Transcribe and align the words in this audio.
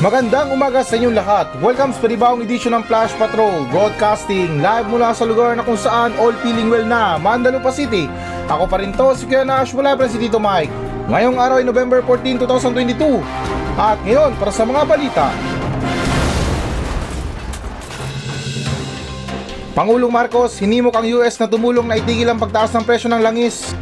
Magandang 0.00 0.48
umaga 0.56 0.80
sa 0.80 0.96
inyong 0.96 1.12
lahat. 1.12 1.52
Welcome 1.60 1.92
sa 1.92 2.00
panibawang 2.00 2.40
edisyon 2.40 2.72
ng 2.72 2.88
Flash 2.88 3.12
Patrol 3.20 3.68
Broadcasting 3.68 4.64
live 4.64 4.88
mula 4.88 5.12
sa 5.12 5.28
lugar 5.28 5.52
na 5.52 5.60
kung 5.60 5.76
saan 5.76 6.16
all 6.16 6.32
feeling 6.40 6.72
well 6.72 6.88
na, 6.88 7.20
Mandalupa 7.20 7.68
City. 7.68 8.08
Ako 8.48 8.64
pa 8.64 8.80
rin 8.80 8.96
to, 8.96 9.12
si 9.12 9.28
Kuya 9.28 9.44
Nash, 9.44 9.76
wala 9.76 9.92
pa 9.92 10.08
si 10.08 10.16
Tito 10.16 10.40
Mike. 10.40 10.72
Ngayong 11.04 11.36
araw 11.36 11.60
ay 11.60 11.68
November 11.68 12.00
14, 12.00 12.40
2022. 12.48 13.20
At 13.76 14.00
ngayon, 14.00 14.40
para 14.40 14.48
sa 14.48 14.64
mga 14.64 14.88
balita. 14.88 15.28
Pangulong 19.76 20.08
Marcos, 20.08 20.56
hinimok 20.64 20.96
ang 20.96 21.04
US 21.20 21.36
na 21.36 21.44
tumulong 21.44 21.84
na 21.84 22.00
itigil 22.00 22.32
ang 22.32 22.40
pagtaas 22.40 22.72
ng 22.72 22.88
presyo 22.88 23.12
ng 23.12 23.20
langis. 23.20 23.76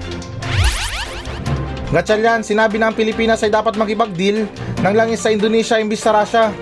Gatsalyan, 1.95 2.43
sinabi 2.43 2.83
ng 2.83 2.91
Pilipinas 2.91 3.39
ay 3.47 3.55
dapat 3.55 3.79
makipag-deal 3.79 4.51
ng 4.79 4.95
langis 4.95 5.19
sa 5.19 5.35
Indonesia 5.35 5.75
imbis 5.83 6.03
sa 6.03 6.15
Russia. 6.15 6.55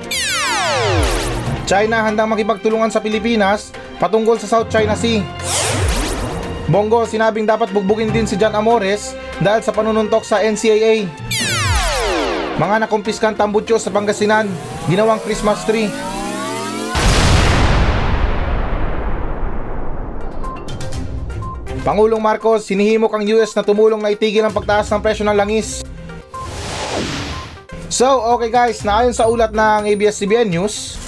China 1.69 2.01
handang 2.01 2.33
makipagtulungan 2.33 2.89
sa 2.89 3.03
Pilipinas 3.03 3.75
patungkol 4.01 4.41
sa 4.41 4.49
South 4.49 4.73
China 4.73 4.97
Sea. 4.97 5.21
Bongo, 6.67 7.05
sinabing 7.07 7.47
dapat 7.47 7.71
bugbugin 7.71 8.11
din 8.11 8.27
si 8.27 8.35
John 8.35 8.57
Amores 8.57 9.15
dahil 9.39 9.63
sa 9.63 9.71
panununtok 9.71 10.25
sa 10.25 10.43
NCAA. 10.43 11.07
Mga 12.57 12.77
nakumpiskan 12.89 13.37
tambutso 13.37 13.77
sa 13.77 13.93
Pangasinan, 13.93 14.49
ginawang 14.89 15.21
Christmas 15.21 15.61
tree. 15.69 15.93
Pangulong 21.85 22.19
Marcos, 22.19 22.67
sinihimok 22.67 23.15
ang 23.15 23.23
US 23.39 23.55
na 23.55 23.63
tumulong 23.63 24.03
na 24.03 24.11
itigil 24.11 24.43
ang 24.43 24.51
pagtaas 24.51 24.91
ng 24.91 24.99
presyo 25.05 25.23
ng 25.23 25.39
langis. 25.39 25.87
So, 27.87 28.19
okay 28.35 28.51
guys, 28.51 28.83
naayon 28.83 29.15
sa 29.15 29.31
ulat 29.31 29.55
ng 29.55 29.87
ABS-CBN 29.95 30.51
News, 30.51 30.99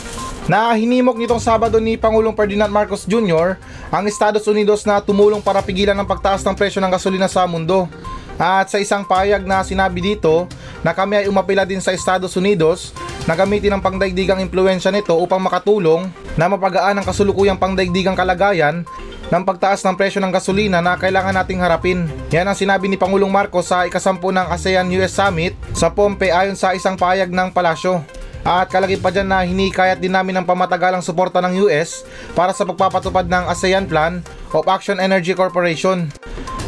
na 0.46 0.70
hinimok 0.78 1.18
nitong 1.18 1.42
Sabado 1.42 1.82
ni 1.82 1.98
Pangulong 1.98 2.32
Ferdinand 2.32 2.70
Marcos 2.70 3.02
Jr. 3.02 3.58
ang 3.90 4.06
Estados 4.06 4.46
Unidos 4.46 4.86
na 4.86 5.02
tumulong 5.02 5.42
para 5.42 5.58
pigilan 5.58 5.98
ang 5.98 6.06
pagtaas 6.06 6.40
ng 6.46 6.54
presyo 6.54 6.78
ng 6.78 6.88
gasolina 6.88 7.26
sa 7.26 7.44
mundo. 7.50 7.90
At 8.38 8.70
sa 8.70 8.78
isang 8.78 9.02
payag 9.02 9.42
na 9.42 9.66
sinabi 9.66 9.98
dito 9.98 10.46
na 10.86 10.94
kami 10.94 11.20
ay 11.20 11.26
umapila 11.26 11.66
din 11.66 11.82
sa 11.82 11.90
Estados 11.90 12.38
Unidos 12.38 12.94
na 13.26 13.34
gamitin 13.34 13.74
ang 13.74 13.82
pangdaigdigang 13.82 14.38
impluensya 14.38 14.94
nito 14.94 15.18
upang 15.18 15.42
makatulong 15.42 16.06
na 16.38 16.46
mapagaan 16.46 16.94
ang 16.94 17.04
kasulukuyang 17.04 17.58
pangdaigdigang 17.58 18.14
kalagayan 18.14 18.86
ng 19.28 19.42
pagtaas 19.44 19.84
ng 19.84 19.96
presyo 19.96 20.24
ng 20.24 20.32
gasolina 20.32 20.80
na 20.80 20.96
kailangan 20.96 21.36
nating 21.36 21.60
harapin. 21.60 22.08
Yan 22.32 22.48
ang 22.48 22.56
sinabi 22.56 22.88
ni 22.88 22.96
Pangulong 22.96 23.28
Marcos 23.28 23.68
sa 23.68 23.84
ikasampu 23.84 24.32
ng 24.32 24.48
ASEAN-US 24.48 25.12
Summit 25.12 25.52
sa 25.76 25.92
Pompe 25.92 26.32
ayon 26.32 26.56
sa 26.56 26.72
isang 26.72 26.96
payag 26.96 27.28
ng 27.28 27.52
palasyo. 27.52 28.00
At 28.48 28.72
kalagay 28.72 28.96
pa 28.96 29.12
dyan 29.12 29.28
na 29.28 29.44
hinikayat 29.44 30.00
din 30.00 30.14
namin 30.14 30.40
ang 30.40 30.46
pamatagalang 30.48 31.04
suporta 31.04 31.44
ng 31.44 31.68
US 31.68 32.08
para 32.32 32.56
sa 32.56 32.64
pagpapatupad 32.64 33.28
ng 33.28 33.44
ASEAN 33.52 33.84
Plan 33.84 34.24
of 34.56 34.64
Action 34.64 34.96
Energy 34.96 35.36
Corporation. 35.36 36.08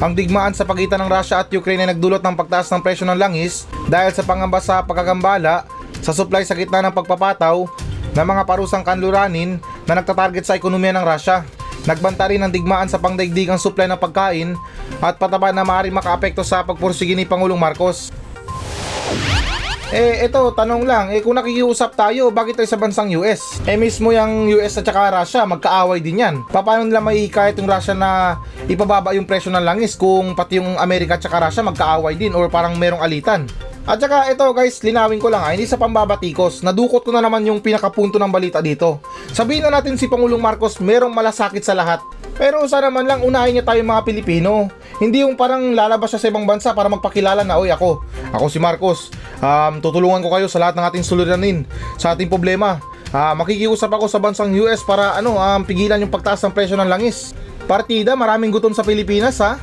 Ang 0.01 0.13
digmaan 0.17 0.53
sa 0.53 0.69
pagitan 0.69 1.01
ng 1.01 1.09
Russia 1.09 1.41
at 1.41 1.53
Ukraine 1.53 1.85
ay 1.85 1.97
nagdulot 1.97 2.21
ng 2.21 2.37
pagtaas 2.37 2.69
ng 2.73 2.85
presyo 2.85 3.09
ng 3.09 3.17
langis 3.17 3.65
dahil 3.89 4.13
sa 4.13 4.25
pangamba 4.25 4.61
sa 4.61 4.85
pagkagambala 4.85 5.65
sa 6.01 6.13
supply 6.13 6.45
sa 6.45 6.57
gitna 6.57 6.85
ng 6.85 6.97
pagpapataw 6.97 7.69
ng 8.17 8.27
mga 8.27 8.43
parusang 8.49 8.85
kanluranin 8.85 9.61
na 9.85 10.01
nagtatarget 10.01 10.45
sa 10.45 10.57
ekonomiya 10.57 10.97
ng 10.97 11.05
Russia. 11.05 11.45
Nagbanta 11.89 12.29
rin 12.29 12.45
ng 12.45 12.53
digmaan 12.53 12.89
sa 12.89 13.01
pangdaigdigang 13.01 13.57
supply 13.57 13.89
ng 13.89 14.01
pagkain 14.01 14.59
at 15.01 15.17
pataba 15.17 15.49
na 15.49 15.65
maaaring 15.65 15.97
makaapekto 15.97 16.45
sa 16.45 16.61
pagpursige 16.61 17.17
ni 17.17 17.25
Pangulong 17.25 17.57
Marcos. 17.57 18.13
Eh, 19.91 20.23
ito, 20.23 20.39
tanong 20.55 20.87
lang, 20.87 21.11
eh 21.11 21.19
kung 21.19 21.35
nakikiusap 21.35 21.99
tayo, 21.99 22.31
bakit 22.31 22.55
tayo 22.55 22.71
sa 22.71 22.79
bansang 22.79 23.11
US? 23.19 23.59
Eh 23.67 23.75
mismo 23.75 24.15
yung 24.15 24.47
US 24.55 24.79
at 24.79 24.87
saka 24.87 25.11
Russia, 25.11 25.43
magkaaway 25.43 25.99
din 25.99 26.23
yan. 26.23 26.47
Paano 26.47 26.87
nila 26.87 27.03
mahihikayat 27.03 27.59
yung 27.59 27.67
Russia 27.67 27.91
na 27.91 28.39
ipababa 28.71 29.11
yung 29.19 29.27
presyo 29.27 29.51
ng 29.51 29.67
langis 29.67 29.99
kung 29.99 30.39
pati 30.39 30.63
yung 30.63 30.79
Amerika 30.79 31.19
at 31.19 31.27
saka 31.27 31.43
Russia 31.43 31.67
magkaaway 31.67 32.15
din 32.15 32.39
or 32.39 32.47
parang 32.47 32.79
merong 32.79 33.03
alitan? 33.03 33.51
At 33.91 33.99
saka 33.99 34.31
ito 34.31 34.47
guys, 34.55 34.79
linawin 34.87 35.19
ko 35.19 35.27
lang 35.27 35.43
ha, 35.43 35.51
hindi 35.51 35.67
sa 35.67 35.75
pambabatikos, 35.75 36.63
nadukot 36.63 37.03
ko 37.03 37.11
na 37.11 37.19
naman 37.19 37.43
yung 37.43 37.59
pinakapunto 37.59 38.23
ng 38.23 38.31
balita 38.31 38.63
dito. 38.63 39.03
Sabihin 39.35 39.67
na 39.67 39.75
natin 39.75 39.99
si 39.99 40.07
Pangulong 40.07 40.39
Marcos 40.39 40.79
merong 40.79 41.11
malasakit 41.11 41.67
sa 41.67 41.75
lahat. 41.75 41.99
Pero 42.39 42.63
sana 42.71 42.87
man 42.87 43.03
lang 43.03 43.27
unahin 43.27 43.59
niya 43.59 43.67
tayo 43.67 43.83
mga 43.83 44.07
Pilipino. 44.07 44.71
Hindi 45.03 45.27
yung 45.27 45.35
parang 45.35 45.75
lalabas 45.75 46.15
siya 46.15 46.23
sa 46.23 46.31
ibang 46.31 46.47
bansa 46.47 46.71
para 46.71 46.87
magpakilala 46.87 47.43
na, 47.43 47.59
oy 47.59 47.75
ako, 47.75 48.07
ako 48.31 48.47
si 48.47 48.63
Marcos, 48.63 49.11
um, 49.43 49.83
tutulungan 49.83 50.23
ko 50.23 50.39
kayo 50.39 50.47
sa 50.47 50.63
lahat 50.63 50.79
ng 50.79 50.87
ating 50.87 51.03
suliranin, 51.03 51.67
sa 51.99 52.15
ating 52.15 52.31
problema. 52.31 52.79
Uh, 53.11 53.35
makikiusap 53.43 53.91
ako 53.91 54.07
sa 54.07 54.23
bansang 54.23 54.55
US 54.63 54.87
para 54.87 55.19
ano, 55.19 55.35
um, 55.35 55.67
pigilan 55.67 55.99
yung 55.99 56.15
pagtaas 56.15 56.39
ng 56.47 56.55
presyo 56.55 56.79
ng 56.79 56.87
langis. 56.87 57.35
Partida, 57.67 58.15
maraming 58.15 58.55
gutom 58.55 58.71
sa 58.71 58.87
Pilipinas 58.87 59.43
ha. 59.43 59.59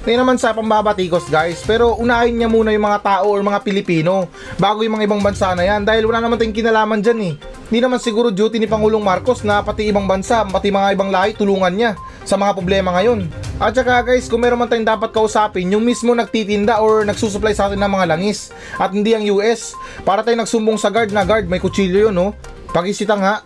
Hindi 0.00 0.16
naman 0.16 0.40
sa 0.40 0.56
pambabatikos 0.56 1.28
guys, 1.28 1.60
pero 1.68 1.92
unahin 2.00 2.32
niya 2.32 2.48
muna 2.48 2.72
yung 2.72 2.88
mga 2.88 3.04
tao 3.04 3.36
or 3.36 3.44
mga 3.44 3.60
Pilipino 3.60 4.32
bago 4.56 4.80
yung 4.80 4.96
mga 4.96 5.04
ibang 5.04 5.20
bansa 5.20 5.52
na 5.52 5.60
yan 5.60 5.84
dahil 5.84 6.08
wala 6.08 6.24
naman 6.24 6.40
tayong 6.40 6.56
kinalaman 6.56 7.04
dyan 7.04 7.20
eh. 7.20 7.34
Hindi 7.68 7.78
naman 7.84 8.00
siguro 8.00 8.32
duty 8.32 8.56
ni 8.56 8.64
Pangulong 8.64 9.04
Marcos 9.04 9.44
na 9.44 9.60
pati 9.60 9.92
ibang 9.92 10.08
bansa, 10.08 10.40
pati 10.48 10.72
mga 10.72 10.96
ibang 10.96 11.12
lahi 11.12 11.36
tulungan 11.36 11.76
niya 11.76 12.00
sa 12.24 12.40
mga 12.40 12.56
problema 12.56 12.96
ngayon. 12.96 13.28
At 13.60 13.76
saka 13.76 14.00
guys, 14.00 14.24
kung 14.24 14.40
meron 14.40 14.64
man 14.64 14.72
tayong 14.72 14.88
dapat 14.88 15.12
kausapin, 15.12 15.68
yung 15.68 15.84
mismo 15.84 16.16
nagtitinda 16.16 16.80
or 16.80 17.04
nagsusupply 17.04 17.52
sa 17.52 17.68
atin 17.68 17.84
ng 17.84 17.92
mga 17.92 18.08
langis 18.08 18.56
at 18.80 18.96
hindi 18.96 19.12
ang 19.12 19.28
US. 19.36 19.76
Para 20.00 20.24
tayo 20.24 20.40
nagsumbong 20.40 20.80
sa 20.80 20.88
guard 20.88 21.12
na 21.12 21.28
guard, 21.28 21.44
may 21.44 21.60
kutsilyo 21.60 22.08
yun 22.08 22.16
no. 22.16 22.32
Pagisita 22.72 23.20
nga. 23.20 23.44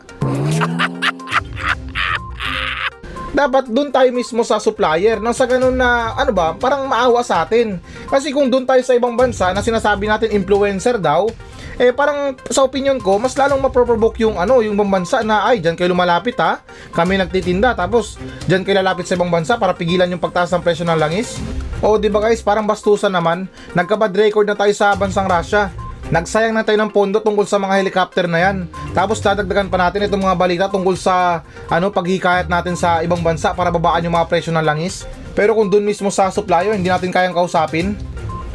Dapat 3.35 3.67
doon 3.67 3.91
tayo 3.91 4.09
mismo 4.15 4.47
sa 4.47 4.63
supplier. 4.63 5.19
Nang 5.19 5.35
sa 5.35 5.45
ganun 5.45 5.75
na 5.75 6.15
ano 6.15 6.31
ba 6.31 6.55
parang 6.55 6.87
maawa 6.87 7.21
sa 7.27 7.43
atin. 7.43 7.83
Kasi 8.07 8.31
kung 8.31 8.47
doon 8.49 8.63
tayo 8.65 8.81
sa 8.87 8.95
ibang 8.95 9.19
bansa 9.19 9.51
na 9.51 9.61
sinasabi 9.61 10.07
natin 10.07 10.31
influencer 10.31 10.97
daw 11.03 11.27
eh 11.75 11.91
parang 11.91 12.39
sa 12.47 12.63
opinion 12.63 13.03
ko 13.03 13.19
mas 13.19 13.35
lalong 13.35 13.59
maproprovoke 13.59 14.23
yung 14.23 14.39
ano 14.39 14.63
yung 14.63 14.79
ibang 14.79 14.87
bansa 14.87 15.27
na 15.27 15.43
ay 15.51 15.59
diyan 15.59 15.75
kayo 15.75 15.91
lumalapit 15.91 16.39
ha? 16.39 16.63
Kami 16.95 17.19
nagtitinda. 17.19 17.75
Tapos 17.75 18.15
diyan 18.47 18.63
kayo 18.63 18.79
lalapit 18.79 19.11
sa 19.11 19.19
ibang 19.19 19.29
bansa 19.29 19.59
para 19.59 19.75
pigilan 19.75 20.07
yung 20.07 20.23
pagtaas 20.23 20.55
ng 20.55 20.63
presyo 20.63 20.87
ng 20.87 20.97
langis? 20.97 21.43
O 21.83 21.99
di 21.99 22.07
ba 22.07 22.23
guys 22.23 22.41
parang 22.41 22.65
bastusan 22.65 23.11
naman. 23.11 23.51
Nagkabad 23.75 24.15
record 24.15 24.47
na 24.47 24.55
tayo 24.55 24.71
sa 24.71 24.95
bansang 24.95 25.27
Russia 25.27 25.84
Nagsayang 26.13 26.53
na 26.53 26.61
tayo 26.61 26.77
ng 26.77 26.93
pondo 26.93 27.17
tungkol 27.17 27.49
sa 27.49 27.57
mga 27.57 27.81
helicopter 27.81 28.29
na 28.29 28.37
yan. 28.37 28.69
Tapos 28.93 29.25
dadagdagan 29.25 29.73
pa 29.73 29.81
natin 29.81 30.05
itong 30.05 30.21
mga 30.21 30.37
balita 30.37 30.65
tungkol 30.69 31.01
sa 31.01 31.41
ano 31.73 31.89
paghikayat 31.89 32.53
natin 32.53 32.77
sa 32.77 33.01
ibang 33.01 33.25
bansa 33.25 33.57
para 33.57 33.73
babaan 33.73 34.05
yung 34.05 34.17
mga 34.17 34.29
presyo 34.29 34.53
ng 34.53 34.65
langis. 34.65 35.09
Pero 35.33 35.57
kung 35.57 35.73
dun 35.73 35.83
mismo 35.83 36.13
sa 36.13 36.29
supplier, 36.29 36.77
hindi 36.77 36.93
natin 36.93 37.09
kayang 37.09 37.33
kausapin. 37.33 37.97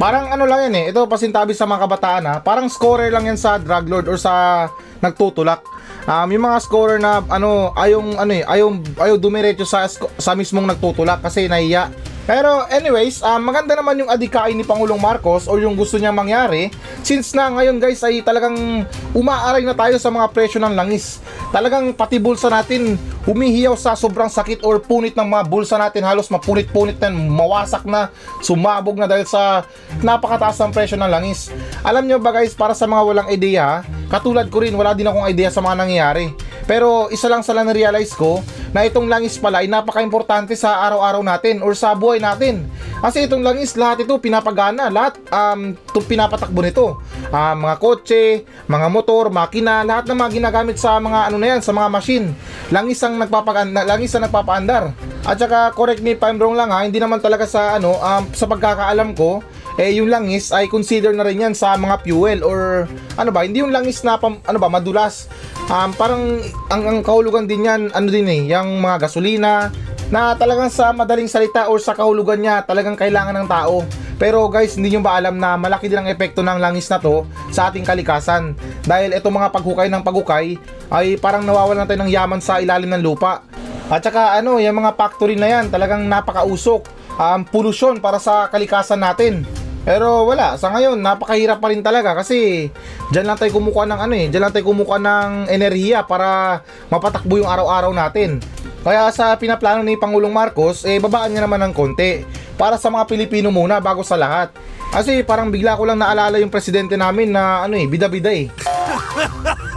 Parang 0.00 0.32
ano 0.32 0.48
lang 0.48 0.70
yan 0.70 0.74
eh, 0.80 0.84
ito 0.96 1.04
pasintabi 1.04 1.52
sa 1.52 1.68
mga 1.68 1.84
kabataan 1.84 2.24
ha, 2.24 2.34
parang 2.40 2.72
scorer 2.72 3.12
lang 3.12 3.28
yan 3.28 3.36
sa 3.36 3.60
drug 3.60 3.84
lord 3.84 4.08
or 4.08 4.16
sa 4.16 4.64
nagtutulak. 5.04 5.60
Um, 6.08 6.32
yung 6.32 6.48
mga 6.48 6.58
scorer 6.64 6.96
na 6.96 7.20
ano, 7.28 7.76
ayong 7.76 8.16
ano 8.16 8.32
eh, 8.32 8.40
ayaw, 8.40 8.80
ayaw 8.96 9.20
dumiretso 9.20 9.68
sa, 9.68 9.84
sa 10.16 10.32
mismong 10.32 10.64
nagtutulak 10.64 11.20
kasi 11.20 11.52
nahiya 11.52 11.92
pero 12.28 12.68
anyways, 12.68 13.24
uh, 13.24 13.40
maganda 13.40 13.74
naman 13.74 13.96
yung 14.00 14.10
adikain 14.12 14.54
ni 14.54 14.62
Pangulong 14.62 15.00
Marcos 15.00 15.48
o 15.48 15.56
yung 15.56 15.74
gusto 15.74 15.96
niyang 15.96 16.16
mangyari 16.16 16.68
since 17.00 17.32
na 17.32 17.48
ngayon 17.48 17.80
guys 17.80 18.04
ay 18.04 18.20
talagang 18.20 18.84
umaaray 19.16 19.64
na 19.64 19.72
tayo 19.74 19.96
sa 19.96 20.12
mga 20.12 20.30
presyo 20.30 20.60
ng 20.60 20.76
langis. 20.76 21.18
Talagang 21.50 21.90
pati 21.96 22.22
bulsa 22.22 22.46
natin 22.46 22.94
humihiyaw 23.26 23.74
sa 23.74 23.98
sobrang 23.98 24.30
sakit 24.30 24.62
or 24.62 24.78
punit 24.78 25.16
ng 25.16 25.26
mga 25.26 25.44
bulsa 25.48 25.76
natin 25.80 26.06
halos 26.06 26.30
mapunit-punit 26.30 26.96
na 27.02 27.10
mawasak 27.10 27.82
na, 27.88 28.12
sumabog 28.44 28.96
na 28.96 29.10
dahil 29.10 29.26
sa 29.26 29.66
napakataas 30.04 30.60
ng 30.60 30.72
presyo 30.72 30.96
ng 31.00 31.10
langis. 31.10 31.50
Alam 31.82 32.06
nyo 32.06 32.16
ba 32.22 32.30
guys, 32.36 32.54
para 32.54 32.76
sa 32.76 32.86
mga 32.86 33.02
walang 33.02 33.28
ideya, 33.32 33.82
katulad 34.08 34.46
ko 34.48 34.62
rin 34.62 34.76
wala 34.76 34.94
din 34.94 35.08
akong 35.08 35.26
ideya 35.26 35.50
sa 35.50 35.64
mga 35.64 35.82
nangyayari. 35.82 36.49
Pero 36.70 37.10
isa 37.10 37.26
lang 37.26 37.42
sa 37.42 37.50
na-realize 37.50 38.14
ko 38.14 38.38
na 38.70 38.86
itong 38.86 39.10
langis 39.10 39.34
pala 39.42 39.58
ay 39.58 39.66
napaka-importante 39.66 40.54
sa 40.54 40.86
araw-araw 40.86 41.18
natin 41.18 41.66
or 41.66 41.74
sa 41.74 41.98
buhay 41.98 42.22
natin. 42.22 42.62
Kasi 43.02 43.26
itong 43.26 43.42
langis, 43.42 43.74
lahat 43.74 44.06
ito 44.06 44.14
pinapagana, 44.22 44.86
lahat 44.86 45.18
um, 45.34 45.74
itong 45.74 46.06
pinapatakbo 46.06 46.62
nito. 46.62 46.86
Uh, 47.34 47.58
mga 47.58 47.74
kotse, 47.82 48.46
mga 48.70 48.86
motor, 48.86 49.34
makina, 49.34 49.82
lahat 49.82 50.06
ng 50.06 50.14
mga 50.14 50.30
ginagamit 50.30 50.76
sa 50.78 51.02
mga 51.02 51.32
ano 51.32 51.36
na 51.42 51.46
yan, 51.56 51.60
sa 51.64 51.74
mga 51.74 51.88
machine. 51.90 52.26
Langis 52.70 53.02
ang 53.02 53.18
nagpapaganda, 53.18 53.82
langis 53.82 54.14
ang 54.14 54.30
nagpapaandar. 54.30 54.94
At 55.26 55.42
saka 55.42 55.74
correct 55.74 56.06
me 56.06 56.14
if 56.14 56.22
I'm 56.22 56.38
wrong 56.38 56.54
lang 56.54 56.70
ha, 56.70 56.86
hindi 56.86 57.02
naman 57.02 57.18
talaga 57.18 57.50
sa 57.50 57.82
ano, 57.82 57.98
um, 57.98 58.30
sa 58.30 58.46
pagkakaalam 58.46 59.18
ko, 59.18 59.42
eh 59.80 59.96
yung 59.96 60.12
langis 60.12 60.52
ay 60.52 60.68
consider 60.68 61.16
na 61.16 61.24
rin 61.24 61.40
yan 61.40 61.54
sa 61.56 61.72
mga 61.72 62.04
fuel 62.04 62.44
or 62.44 62.84
ano 63.16 63.32
ba, 63.32 63.48
hindi 63.48 63.64
yung 63.64 63.72
langis 63.72 64.04
na 64.04 64.20
pam, 64.20 64.36
ano 64.44 64.58
ba, 64.60 64.68
madulas. 64.68 65.24
Um, 65.72 65.96
parang 65.96 66.36
ang, 66.68 66.82
ang 66.84 66.98
kahulugan 67.00 67.48
din 67.48 67.64
yan, 67.64 67.88
ano 67.96 68.12
din 68.12 68.28
eh, 68.28 68.52
yung 68.52 68.84
mga 68.84 69.08
gasolina, 69.08 69.72
na 70.10 70.34
talagang 70.34 70.68
sa 70.68 70.90
madaling 70.90 71.30
salita 71.30 71.70
or 71.70 71.78
sa 71.78 71.94
kahulugan 71.94 72.42
niya 72.42 72.66
talagang 72.66 72.98
kailangan 72.98 73.40
ng 73.40 73.48
tao. 73.48 73.86
Pero 74.20 74.52
guys, 74.52 74.76
hindi 74.76 74.92
nyo 74.92 75.00
ba 75.00 75.16
alam 75.16 75.40
na 75.40 75.56
malaki 75.56 75.88
din 75.88 75.96
ang 75.96 76.10
epekto 76.10 76.44
ng 76.44 76.60
langis 76.60 76.92
na 76.92 77.00
to 77.00 77.24
sa 77.48 77.72
ating 77.72 77.86
kalikasan? 77.86 78.52
Dahil 78.84 79.16
itong 79.16 79.32
mga 79.32 79.48
paghukay 79.48 79.88
ng 79.88 80.04
paghukay 80.04 80.60
ay 80.92 81.16
parang 81.16 81.46
nawawalan 81.46 81.88
tayo 81.88 82.04
ng 82.04 82.12
yaman 82.12 82.42
sa 82.42 82.60
ilalim 82.60 82.90
ng 82.92 83.00
lupa. 83.00 83.40
At 83.88 84.04
saka 84.04 84.36
ano, 84.36 84.60
yung 84.60 84.76
mga 84.76 84.92
factory 84.92 85.40
na 85.40 85.48
yan 85.48 85.72
talagang 85.72 86.04
napakausok. 86.04 86.84
Um, 87.16 87.48
polusyon 87.48 88.02
para 88.02 88.20
sa 88.20 88.50
kalikasan 88.52 89.00
natin. 89.00 89.59
Pero 89.80 90.28
wala, 90.28 90.60
sa 90.60 90.68
ngayon 90.68 91.00
napakahirap 91.00 91.56
pa 91.56 91.72
rin 91.72 91.80
talaga 91.80 92.12
kasi 92.12 92.68
diyan 93.10 93.24
lang 93.24 93.38
tayo 93.40 93.56
kumukuha 93.56 93.88
ng 93.88 94.00
ano 94.00 94.14
eh, 94.16 94.26
diyan 94.28 94.42
lang 94.44 94.52
tayo 94.52 94.68
kumukuha 94.68 94.98
ng 95.00 95.30
enerhiya 95.48 96.04
para 96.04 96.60
mapatakbo 96.92 97.40
yung 97.40 97.48
araw-araw 97.48 97.92
natin. 97.96 98.44
Kaya 98.80 99.08
sa 99.12 99.36
pinaplano 99.36 99.84
ni 99.84 99.96
Pangulong 99.96 100.32
Marcos, 100.32 100.88
eh 100.88 101.00
babaan 101.00 101.32
niya 101.32 101.44
naman 101.44 101.60
ng 101.68 101.72
konti 101.76 102.24
para 102.56 102.76
sa 102.76 102.92
mga 102.92 103.08
Pilipino 103.08 103.48
muna 103.48 103.80
bago 103.80 104.04
sa 104.04 104.20
lahat. 104.20 104.52
Kasi 104.90 105.24
parang 105.24 105.48
bigla 105.48 105.76
ko 105.76 105.88
lang 105.88 106.00
naalala 106.00 106.40
yung 106.40 106.52
presidente 106.52 106.96
namin 106.96 107.32
na 107.32 107.64
ano 107.64 107.76
eh, 107.76 107.86
bida-bida 107.88 108.32
eh. 108.32 108.48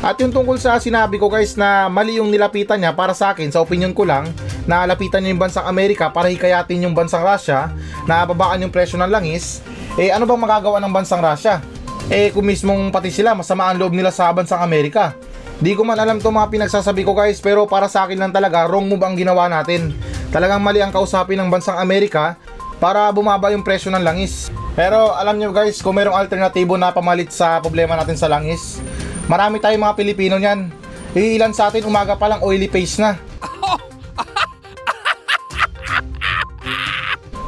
At 0.00 0.16
yung 0.16 0.32
tungkol 0.32 0.56
sa 0.56 0.80
sinabi 0.80 1.20
ko 1.20 1.28
guys 1.28 1.60
na 1.60 1.92
mali 1.92 2.16
yung 2.16 2.32
nilapitan 2.32 2.80
niya 2.80 2.96
para 2.96 3.12
sa 3.12 3.36
akin, 3.36 3.52
sa 3.52 3.60
opinion 3.60 3.92
ko 3.92 4.08
lang, 4.08 4.32
na 4.64 4.88
lapitan 4.88 5.20
niya 5.20 5.36
yung 5.36 5.42
bansang 5.44 5.68
Amerika 5.68 6.08
para 6.08 6.32
hikayatin 6.32 6.88
yung 6.88 6.96
bansang 6.96 7.20
Russia 7.20 7.68
na 8.08 8.24
babaan 8.24 8.64
yung 8.64 8.72
presyo 8.72 8.96
ng 8.96 9.12
langis, 9.12 9.60
eh 10.00 10.08
ano 10.08 10.24
bang 10.24 10.40
magagawa 10.40 10.80
ng 10.80 10.88
bansang 10.88 11.20
Russia? 11.20 11.60
Eh 12.08 12.32
kung 12.32 12.48
mismong 12.48 12.88
pati 12.88 13.12
sila 13.12 13.36
masama 13.36 13.68
ang 13.68 13.76
loob 13.76 13.92
nila 13.92 14.08
sa 14.08 14.32
bansang 14.32 14.64
Amerika. 14.64 15.12
Di 15.60 15.76
ko 15.76 15.84
man 15.84 16.00
alam 16.00 16.16
to 16.16 16.32
mga 16.32 16.48
pinagsasabi 16.48 17.04
ko 17.04 17.12
guys 17.12 17.36
pero 17.44 17.68
para 17.68 17.84
sa 17.84 18.08
akin 18.08 18.16
lang 18.16 18.32
talaga 18.32 18.64
wrong 18.64 18.88
move 18.88 19.04
ang 19.04 19.20
ginawa 19.20 19.52
natin. 19.52 19.92
Talagang 20.32 20.64
mali 20.64 20.80
ang 20.80 20.96
kausapin 20.96 21.36
ng 21.36 21.52
bansang 21.52 21.76
Amerika 21.76 22.40
para 22.80 23.12
bumaba 23.12 23.52
yung 23.52 23.60
presyo 23.60 23.92
ng 23.92 24.00
langis. 24.00 24.48
Pero 24.72 25.12
alam 25.12 25.36
nyo 25.36 25.52
guys, 25.52 25.84
kung 25.84 26.00
merong 26.00 26.16
alternatibo 26.16 26.80
na 26.80 26.88
pamalit 26.88 27.28
sa 27.28 27.60
problema 27.60 27.92
natin 28.00 28.16
sa 28.16 28.32
langis, 28.32 28.80
marami 29.26 29.58
tayong 29.60 29.82
mga 29.82 29.98
Pilipino 29.98 30.36
niyan. 30.38 30.70
Iilan 31.10 31.50
sa 31.50 31.68
atin 31.68 31.84
umaga 31.84 32.14
pa 32.14 32.30
lang 32.30 32.40
oily 32.46 32.70
face 32.70 33.02
na. 33.02 33.18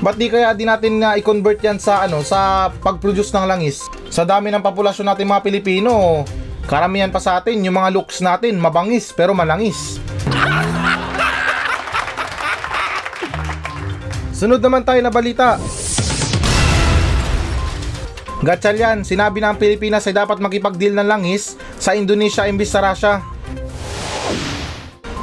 Ba't 0.03 0.19
di 0.19 0.27
kaya 0.27 0.51
di 0.51 0.67
natin 0.67 0.99
na 0.99 1.15
i-convert 1.15 1.63
yan 1.63 1.79
sa 1.79 2.03
ano 2.03 2.27
sa 2.27 2.67
pag-produce 2.83 3.31
ng 3.39 3.47
langis? 3.47 3.87
Sa 4.11 4.27
dami 4.27 4.51
ng 4.51 4.59
populasyon 4.59 5.07
natin 5.07 5.31
mga 5.31 5.47
Pilipino, 5.47 6.27
karamihan 6.67 7.07
pa 7.07 7.23
sa 7.23 7.39
atin 7.39 7.63
yung 7.63 7.79
mga 7.79 7.95
looks 7.95 8.19
natin 8.19 8.59
mabangis 8.59 9.15
pero 9.15 9.31
malangis. 9.31 10.03
Sunod 14.35 14.59
naman 14.59 14.83
tayo 14.83 14.99
na 14.99 15.15
balita. 15.15 15.55
Gatchalian, 18.43 19.07
sinabi 19.07 19.39
na 19.39 19.55
ang 19.55 19.59
Pilipinas 19.59 20.03
ay 20.11 20.19
dapat 20.19 20.43
makipag-deal 20.43 20.99
ng 20.99 21.07
langis 21.07 21.55
sa 21.79 21.95
Indonesia 21.95 22.43
imbis 22.43 22.75
sa 22.75 22.83
Russia. 22.83 23.23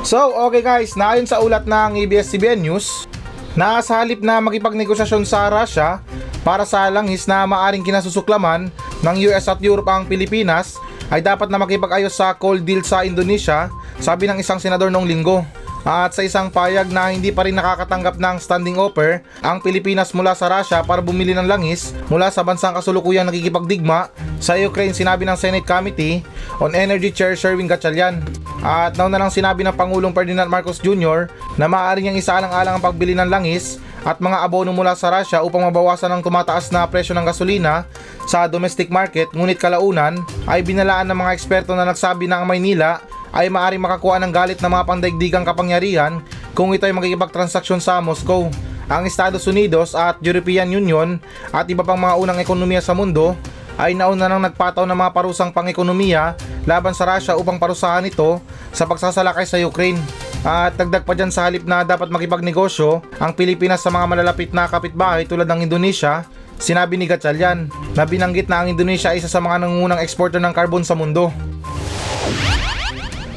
So, 0.08 0.32
okay 0.48 0.64
guys, 0.64 0.96
naayon 0.96 1.28
sa 1.28 1.44
ulat 1.44 1.68
ng 1.68 2.00
ABS-CBN 2.08 2.64
News, 2.64 3.12
na 3.60 3.84
sa 3.84 4.00
halip 4.00 4.24
na 4.24 4.40
makipagnegosasyon 4.40 5.28
sa 5.28 5.52
Russia 5.52 6.00
para 6.48 6.64
sa 6.64 6.88
langis 6.88 7.28
na 7.28 7.44
maaring 7.44 7.84
kinasusuklaman 7.84 8.72
ng 9.04 9.16
US 9.28 9.52
at 9.52 9.60
Europe 9.60 9.92
ang 9.92 10.08
Pilipinas, 10.08 10.80
ay 11.12 11.20
dapat 11.20 11.52
na 11.52 11.60
makipag-ayos 11.60 12.16
sa 12.16 12.32
cold 12.32 12.64
deal 12.64 12.88
sa 12.88 13.04
Indonesia, 13.04 13.68
sabi 14.00 14.32
ng 14.32 14.40
isang 14.40 14.64
senador 14.64 14.88
noong 14.88 15.04
linggo. 15.04 15.44
At 15.88 16.12
sa 16.12 16.26
isang 16.28 16.52
payag 16.52 16.92
na 16.92 17.12
hindi 17.12 17.32
pa 17.32 17.48
rin 17.48 17.56
nakakatanggap 17.56 18.20
ng 18.20 18.36
standing 18.44 18.76
offer 18.76 19.24
ang 19.40 19.64
Pilipinas 19.64 20.12
mula 20.12 20.36
sa 20.36 20.52
Russia 20.52 20.84
para 20.84 21.00
bumili 21.00 21.32
ng 21.32 21.48
langis 21.48 21.96
mula 22.12 22.28
sa 22.28 22.44
bansang 22.44 22.76
kasulukuyang 22.76 23.28
nakikipagdigma 23.28 24.12
sa 24.44 24.60
Ukraine 24.60 24.92
sinabi 24.92 25.24
ng 25.24 25.40
Senate 25.40 25.64
Committee 25.64 26.20
on 26.60 26.76
Energy 26.76 27.12
Chair 27.16 27.40
Sherwin 27.40 27.68
Gatchalian. 27.68 28.20
At 28.60 29.00
nauna 29.00 29.16
lang 29.16 29.32
sinabi 29.32 29.64
ng 29.64 29.76
Pangulong 29.76 30.12
Ferdinand 30.12 30.52
Marcos 30.52 30.84
Jr. 30.84 31.32
na 31.56 31.72
maaari 31.72 32.04
niyang 32.04 32.20
isaalang-alang 32.20 32.80
ang 32.80 32.84
pagbili 32.84 33.16
ng 33.16 33.32
langis 33.32 33.80
at 34.04 34.20
mga 34.24 34.44
abono 34.44 34.72
mula 34.72 34.96
sa 34.96 35.12
Russia 35.12 35.44
upang 35.44 35.64
mabawasan 35.68 36.12
ang 36.12 36.24
tumataas 36.24 36.72
na 36.72 36.88
presyo 36.88 37.12
ng 37.16 37.28
gasolina 37.28 37.84
sa 38.24 38.48
domestic 38.48 38.88
market 38.88 39.28
ngunit 39.36 39.60
kalaunan 39.60 40.24
ay 40.48 40.64
binalaan 40.64 41.08
ng 41.12 41.20
mga 41.20 41.36
eksperto 41.36 41.76
na 41.76 41.84
nagsabi 41.84 42.28
na 42.28 42.40
ang 42.40 42.48
Maynila 42.48 43.04
ay 43.34 43.48
maaaring 43.48 43.82
makakuha 43.82 44.18
ng 44.22 44.32
galit 44.34 44.60
ng 44.60 44.72
mga 44.72 44.86
pandaigdigang 44.86 45.46
kapangyarihan 45.46 46.22
kung 46.58 46.74
ito 46.74 46.86
ay 46.86 46.94
magkikipagtransaksyon 46.96 47.82
sa 47.82 48.02
Moscow. 48.02 48.50
Ang 48.90 49.06
Estados 49.06 49.46
Unidos 49.46 49.94
at 49.94 50.18
European 50.26 50.74
Union 50.74 51.22
at 51.54 51.70
iba 51.70 51.86
pang 51.86 52.00
mga 52.00 52.18
unang 52.18 52.42
ekonomiya 52.42 52.82
sa 52.82 52.98
mundo 52.98 53.38
ay 53.80 53.96
nauna 53.96 54.28
nang 54.28 54.44
nagpataw 54.44 54.84
ng 54.84 54.98
mga 54.98 55.12
parusang 55.16 55.54
pang-ekonomiya 55.56 56.36
laban 56.68 56.92
sa 56.92 57.08
Russia 57.08 57.38
upang 57.40 57.56
parusahan 57.56 58.04
ito 58.04 58.44
sa 58.76 58.84
pagsasalakay 58.84 59.48
sa 59.48 59.56
Ukraine. 59.62 60.02
At 60.44 60.76
dagdag 60.76 61.04
pa 61.04 61.16
dyan 61.16 61.32
sa 61.32 61.48
halip 61.48 61.64
na 61.64 61.84
dapat 61.84 62.12
makipagnegosyo 62.12 63.04
ang 63.20 63.32
Pilipinas 63.36 63.84
sa 63.84 63.92
mga 63.92 64.06
malalapit 64.08 64.52
na 64.52 64.68
kapitbahay 64.68 65.28
tulad 65.28 65.48
ng 65.48 65.68
Indonesia, 65.68 66.28
sinabi 66.60 67.00
ni 67.00 67.08
Gatchalian 67.08 67.72
na 67.96 68.04
binanggit 68.04 68.52
na 68.52 68.64
ang 68.64 68.68
Indonesia 68.72 69.12
ay 69.12 69.24
isa 69.24 69.32
sa 69.32 69.44
mga 69.44 69.64
nangungunang 69.64 70.00
exporter 70.04 70.40
ng 70.44 70.52
carbon 70.52 70.84
sa 70.84 70.96
mundo. 70.96 71.32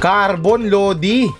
Carbon 0.02 0.66
Lodi. 0.66 1.30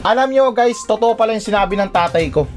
Alam 0.00 0.32
nyo 0.32 0.48
guys, 0.56 0.80
totoo 0.88 1.12
pala 1.12 1.36
yung 1.36 1.44
sinabi 1.44 1.76
ng 1.76 1.92
tatay 1.92 2.32
ko. 2.32 2.48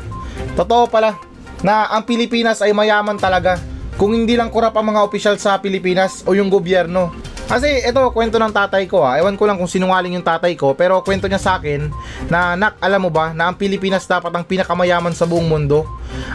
Totoo 0.56 0.88
pala 0.88 1.20
na 1.60 1.92
ang 1.92 2.08
Pilipinas 2.08 2.64
ay 2.64 2.72
mayaman 2.72 3.20
talaga. 3.20 3.60
Kung 4.00 4.16
hindi 4.16 4.40
lang 4.40 4.48
kurap 4.48 4.80
ang 4.80 4.96
mga 4.96 5.04
opisyal 5.04 5.36
sa 5.36 5.60
Pilipinas 5.60 6.24
o 6.24 6.32
yung 6.32 6.48
gobyerno. 6.48 7.12
Kasi 7.52 7.84
ito, 7.84 8.00
kwento 8.16 8.40
ng 8.40 8.56
tatay 8.56 8.88
ko 8.88 9.04
ha. 9.04 9.20
Ewan 9.20 9.36
ko 9.36 9.44
lang 9.44 9.60
kung 9.60 9.68
sinungaling 9.68 10.16
yung 10.16 10.24
tatay 10.24 10.56
ko. 10.56 10.72
Pero 10.72 11.04
kwento 11.04 11.28
niya 11.28 11.44
sa 11.44 11.60
akin 11.60 11.92
na, 12.32 12.56
nak, 12.56 12.80
alam 12.80 13.04
mo 13.04 13.12
ba, 13.12 13.36
na 13.36 13.52
ang 13.52 13.60
Pilipinas 13.60 14.08
dapat 14.08 14.32
ang 14.32 14.48
pinakamayaman 14.48 15.12
sa 15.12 15.28
buong 15.28 15.52
mundo. 15.52 15.84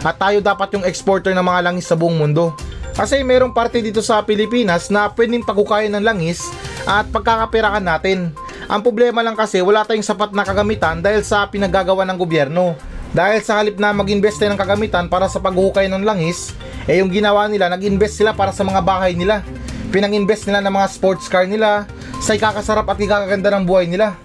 At 0.05 0.21
tayo 0.21 0.37
dapat 0.45 0.77
yung 0.77 0.85
exporter 0.85 1.33
ng 1.33 1.41
mga 1.41 1.65
langis 1.65 1.89
sa 1.89 1.97
buong 1.97 2.21
mundo. 2.21 2.53
Kasi 2.97 3.21
merong 3.21 3.53
parte 3.53 3.77
dito 3.77 4.01
sa 4.01 4.25
Pilipinas 4.25 4.89
na 4.89 5.05
pwedeng 5.13 5.45
pagkukayan 5.45 5.93
ng 5.93 6.01
langis 6.01 6.49
at 6.89 7.05
pagkakapirakan 7.13 7.85
natin. 7.85 8.33
Ang 8.65 8.81
problema 8.81 9.21
lang 9.21 9.37
kasi 9.37 9.61
wala 9.61 9.85
tayong 9.85 10.01
sapat 10.01 10.33
na 10.33 10.41
kagamitan 10.41 10.97
dahil 10.97 11.21
sa 11.21 11.45
pinagagawa 11.45 12.09
ng 12.09 12.17
gobyerno. 12.17 12.73
Dahil 13.13 13.45
sa 13.45 13.61
halip 13.61 13.77
na 13.77 13.93
mag-invest 13.93 14.41
ng 14.41 14.57
kagamitan 14.57 15.13
para 15.13 15.29
sa 15.29 15.37
paghuhukay 15.37 15.85
ng 15.87 16.03
langis, 16.03 16.57
eh 16.89 16.97
yung 16.97 17.13
ginawa 17.13 17.45
nila, 17.45 17.69
nag-invest 17.69 18.17
sila 18.17 18.33
para 18.33 18.49
sa 18.49 18.65
mga 18.65 18.81
bahay 18.81 19.13
nila. 19.13 19.45
Pinang-invest 19.93 20.49
nila 20.49 20.65
ng 20.65 20.73
mga 20.73 20.87
sports 20.89 21.29
car 21.29 21.45
nila, 21.45 21.85
sa 22.17 22.33
ikakasarap 22.33 22.89
at 22.89 22.97
ikakaganda 22.97 23.53
ng 23.53 23.63
buhay 23.63 23.85
nila. 23.85 24.17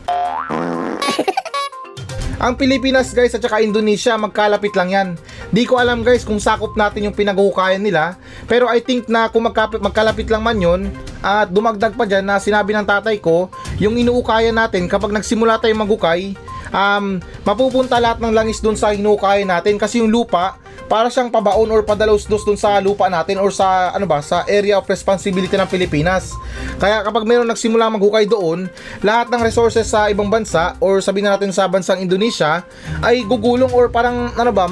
Ang 2.45 2.57
Pilipinas 2.59 3.13
guys 3.13 3.37
at 3.37 3.45
saka 3.45 3.63
Indonesia 3.63 4.17
magkalapit 4.17 4.75
lang 4.75 4.89
yan. 4.91 5.09
Di 5.53 5.69
ko 5.69 5.77
alam 5.77 6.01
guys 6.01 6.25
kung 6.25 6.41
sakop 6.41 6.73
natin 6.81 7.13
yung 7.13 7.13
pinaghuhukayan 7.13 7.85
nila. 7.85 8.17
Pero 8.49 8.73
I 8.73 8.81
think 8.81 9.05
na 9.13 9.29
kung 9.29 9.45
magkapit, 9.45 9.85
magkalapit 9.85 10.33
lang 10.33 10.41
man 10.41 10.57
yun, 10.57 10.89
at 11.21 11.53
dumagdag 11.53 11.93
pa 11.93 12.09
dyan 12.09 12.25
na 12.25 12.41
sinabi 12.41 12.73
ng 12.73 12.89
tatay 12.89 13.21
ko, 13.21 13.53
yung 13.77 14.01
inuukayan 14.01 14.57
natin 14.57 14.89
kapag 14.89 15.13
nagsimula 15.13 15.61
tayong 15.61 15.85
maghukay, 15.85 16.33
um, 16.73 17.21
mapupunta 17.47 18.01
lahat 18.03 18.19
ng 18.19 18.33
langis 18.35 18.59
dun 18.59 18.75
sa 18.75 18.91
inuukayan 18.91 19.47
natin 19.47 19.79
kasi 19.79 20.03
yung 20.03 20.11
lupa, 20.11 20.59
para 20.93 21.09
siyang 21.09 21.33
pabaon 21.33 21.73
or 21.73 21.81
padalos-dos 21.81 22.45
dun 22.45 22.61
sa 22.61 22.77
lupa 22.77 23.09
natin 23.09 23.41
or 23.41 23.49
sa 23.49 23.97
ano 23.97 24.05
ba 24.05 24.21
sa 24.21 24.45
area 24.45 24.77
of 24.77 24.85
responsibility 24.85 25.57
ng 25.57 25.65
Pilipinas. 25.65 26.37
Kaya 26.77 27.01
kapag 27.01 27.25
mayroong 27.25 27.49
nagsimula 27.49 27.89
maghukay 27.89 28.29
doon, 28.29 28.69
lahat 29.01 29.33
ng 29.33 29.41
resources 29.41 29.89
sa 29.89 30.13
ibang 30.13 30.29
bansa 30.29 30.77
or 30.85 31.01
sabihin 31.01 31.33
natin 31.33 31.49
sa 31.49 31.65
bansang 31.65 32.05
Indonesia 32.05 32.61
ay 33.01 33.25
gugulong 33.25 33.73
or 33.73 33.89
parang 33.89 34.37
ano 34.37 34.53
ba 34.53 34.69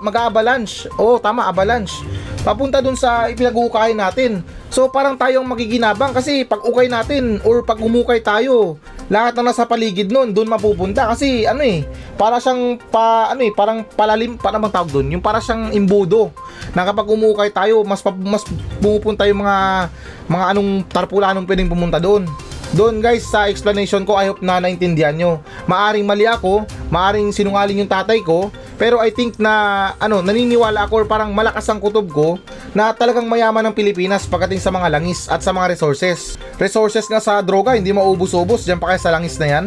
mag-avalanche. 0.00 0.88
Oo, 0.96 1.20
tama, 1.20 1.44
avalanche. 1.44 2.00
Papunta 2.40 2.80
dun 2.80 2.96
sa 2.96 3.28
ipinaghukayan 3.28 4.00
natin. 4.00 4.40
So 4.72 4.88
parang 4.88 5.20
tayong 5.20 5.44
magiginabang 5.44 6.16
kasi 6.16 6.48
pag 6.48 6.64
ukay 6.64 6.88
natin 6.88 7.44
or 7.44 7.60
pag 7.60 7.76
umukay 7.76 8.24
tayo, 8.24 8.80
lahat 9.08 9.32
na 9.36 9.52
nasa 9.52 9.64
paligid 9.64 10.12
nun 10.12 10.32
doon 10.32 10.48
mapupunta. 10.48 11.08
Kasi 11.08 11.48
ano 11.48 11.64
eh 11.64 11.84
para 12.16 12.40
siyang 12.40 12.76
pa 12.92 13.32
ano 13.32 13.42
eh 13.44 13.52
parang 13.52 13.84
palalim 13.84 14.36
pa 14.36 14.52
naman 14.52 14.68
tawag 14.68 14.92
doon 14.92 15.18
yung 15.18 15.24
para 15.24 15.40
siyang 15.40 15.72
imbudo. 15.72 16.32
Na 16.76 16.84
kapag 16.84 17.08
umukay 17.08 17.48
tayo 17.52 17.82
mas 17.84 18.04
mas 18.04 18.44
pumupunta 18.80 19.24
yung 19.24 19.44
mga 19.44 19.88
mga 20.28 20.44
anong 20.54 20.70
tarpulanong 20.92 21.48
pwedeng 21.48 21.72
pumunta 21.72 21.96
doon 21.96 22.28
Doon 22.76 23.00
guys 23.00 23.24
sa 23.24 23.48
explanation 23.48 24.04
ko 24.04 24.12
I 24.20 24.28
hope 24.28 24.44
na 24.44 24.60
naintindihan 24.60 25.16
nyo. 25.16 25.40
Maaring 25.64 26.04
mali 26.04 26.28
ako, 26.28 26.68
maaring 26.92 27.32
sinungaling 27.32 27.80
yung 27.80 27.88
tatay 27.88 28.20
ko, 28.20 28.52
pero 28.76 29.00
I 29.00 29.08
think 29.08 29.40
na 29.40 29.96
ano, 29.96 30.20
naniniwala 30.20 30.84
ako 30.84 31.04
or 31.04 31.06
parang 31.08 31.32
malakas 31.32 31.64
ang 31.72 31.80
kutob 31.80 32.12
ko 32.12 32.36
na 32.76 32.92
talagang 32.92 33.24
mayaman 33.24 33.64
ng 33.68 33.74
Pilipinas 33.76 34.28
pagdating 34.28 34.60
sa 34.60 34.68
mga 34.68 34.92
langis 34.92 35.28
at 35.28 35.40
sa 35.40 35.54
mga 35.54 35.76
resources. 35.76 36.36
Resources 36.60 37.08
nga 37.08 37.20
sa 37.20 37.40
droga, 37.40 37.76
hindi 37.76 37.92
maubos-ubos, 37.94 38.64
dyan 38.64 38.80
pa 38.80 38.92
kayo 38.92 39.00
sa 39.00 39.12
langis 39.14 39.40
na 39.40 39.48
yan. 39.48 39.64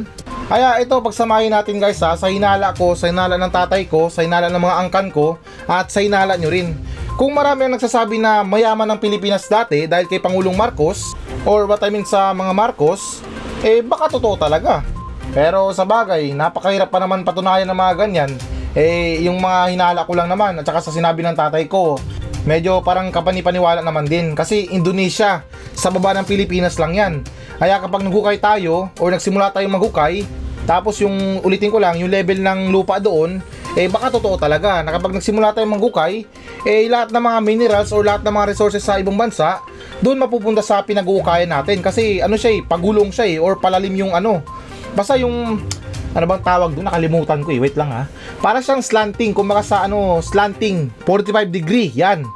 Kaya 0.52 0.84
ito, 0.84 1.00
pagsamahin 1.00 1.56
natin 1.56 1.80
guys 1.80 2.04
ha, 2.04 2.20
sa 2.20 2.28
hinala 2.28 2.76
ko, 2.76 2.92
sa 2.92 3.08
hinala 3.08 3.40
ng 3.40 3.52
tatay 3.56 3.88
ko, 3.88 4.12
sa 4.12 4.20
hinala 4.20 4.52
ng 4.52 4.60
mga 4.60 4.76
angkan 4.84 5.08
ko, 5.08 5.40
at 5.64 5.88
sa 5.88 6.04
hinala 6.04 6.36
nyo 6.36 6.52
rin. 6.52 6.76
Kung 7.16 7.32
marami 7.32 7.70
ang 7.70 7.80
nagsasabi 7.80 8.20
na 8.20 8.44
mayaman 8.44 8.84
ng 8.92 9.00
Pilipinas 9.00 9.48
dati 9.48 9.88
dahil 9.88 10.12
kay 10.12 10.20
Pangulong 10.20 10.58
Marcos, 10.58 11.16
or 11.48 11.70
what 11.72 11.80
I 11.86 11.88
mean 11.88 12.04
sa 12.04 12.36
mga 12.36 12.52
Marcos, 12.52 13.24
eh 13.64 13.80
baka 13.80 14.12
totoo 14.12 14.36
talaga. 14.36 14.84
Pero 15.32 15.72
sa 15.72 15.88
bagay, 15.88 16.36
napakahirap 16.36 16.92
pa 16.92 17.00
naman 17.00 17.24
patunayan 17.24 17.70
ng 17.72 17.78
mga 17.78 17.94
ganyan. 17.96 18.32
Eh, 18.76 19.24
yung 19.24 19.40
mga 19.40 19.72
hinala 19.72 20.04
ko 20.04 20.12
lang 20.16 20.28
naman, 20.28 20.60
at 20.60 20.68
saka 20.68 20.84
sa 20.84 20.92
sinabi 20.92 21.24
ng 21.24 21.36
tatay 21.36 21.72
ko, 21.72 21.96
medyo 22.46 22.82
parang 22.82 23.14
kapanipaniwala 23.14 23.82
naman 23.86 24.06
din. 24.10 24.34
Kasi 24.34 24.70
Indonesia, 24.74 25.46
sa 25.76 25.90
baba 25.94 26.16
ng 26.18 26.28
Pilipinas 26.28 26.78
lang 26.82 26.94
yan. 26.94 27.14
Kaya 27.62 27.78
kapag 27.78 28.02
naghukay 28.06 28.38
tayo, 28.42 28.90
or 28.98 29.14
nagsimula 29.14 29.54
tayong 29.54 29.78
maghukay, 29.78 30.26
tapos 30.66 31.02
yung 31.02 31.42
ulitin 31.42 31.74
ko 31.74 31.82
lang, 31.82 31.98
yung 31.98 32.10
level 32.10 32.42
ng 32.42 32.70
lupa 32.70 33.02
doon, 33.02 33.42
eh 33.74 33.88
baka 33.88 34.12
totoo 34.12 34.36
talaga 34.36 34.84
na 34.84 34.92
kapag 34.92 35.16
nagsimula 35.16 35.56
tayong 35.56 35.80
manghukay, 35.80 36.28
eh 36.68 36.86
lahat 36.92 37.16
ng 37.16 37.24
mga 37.24 37.40
minerals 37.42 37.90
or 37.96 38.04
lahat 38.04 38.22
ng 38.22 38.34
mga 38.36 38.46
resources 38.52 38.84
sa 38.84 39.00
ibang 39.00 39.16
bansa, 39.16 39.64
doon 40.04 40.20
mapupunta 40.20 40.60
sa 40.62 40.84
pinag-uukayan 40.84 41.50
natin. 41.50 41.80
Kasi 41.80 42.20
ano 42.20 42.36
siya 42.36 42.58
eh, 42.58 42.62
pagulong 42.66 43.10
siya 43.14 43.26
eh, 43.30 43.38
or 43.40 43.58
palalim 43.58 43.96
yung 43.96 44.14
ano. 44.14 44.44
Basta 44.92 45.16
yung, 45.16 45.64
ano 46.12 46.26
bang 46.28 46.44
tawag 46.44 46.76
doon? 46.76 46.88
Nakalimutan 46.92 47.40
ko 47.44 47.50
eh, 47.56 47.60
wait 47.64 47.76
lang 47.80 47.90
ha. 47.92 48.04
Para 48.44 48.60
siyang 48.60 48.84
slanting, 48.84 49.32
kumbaga 49.32 49.64
sa 49.64 49.88
ano, 49.88 50.20
slanting, 50.20 50.92
45 51.08 51.48
degree, 51.48 51.88
yan. 51.96 52.28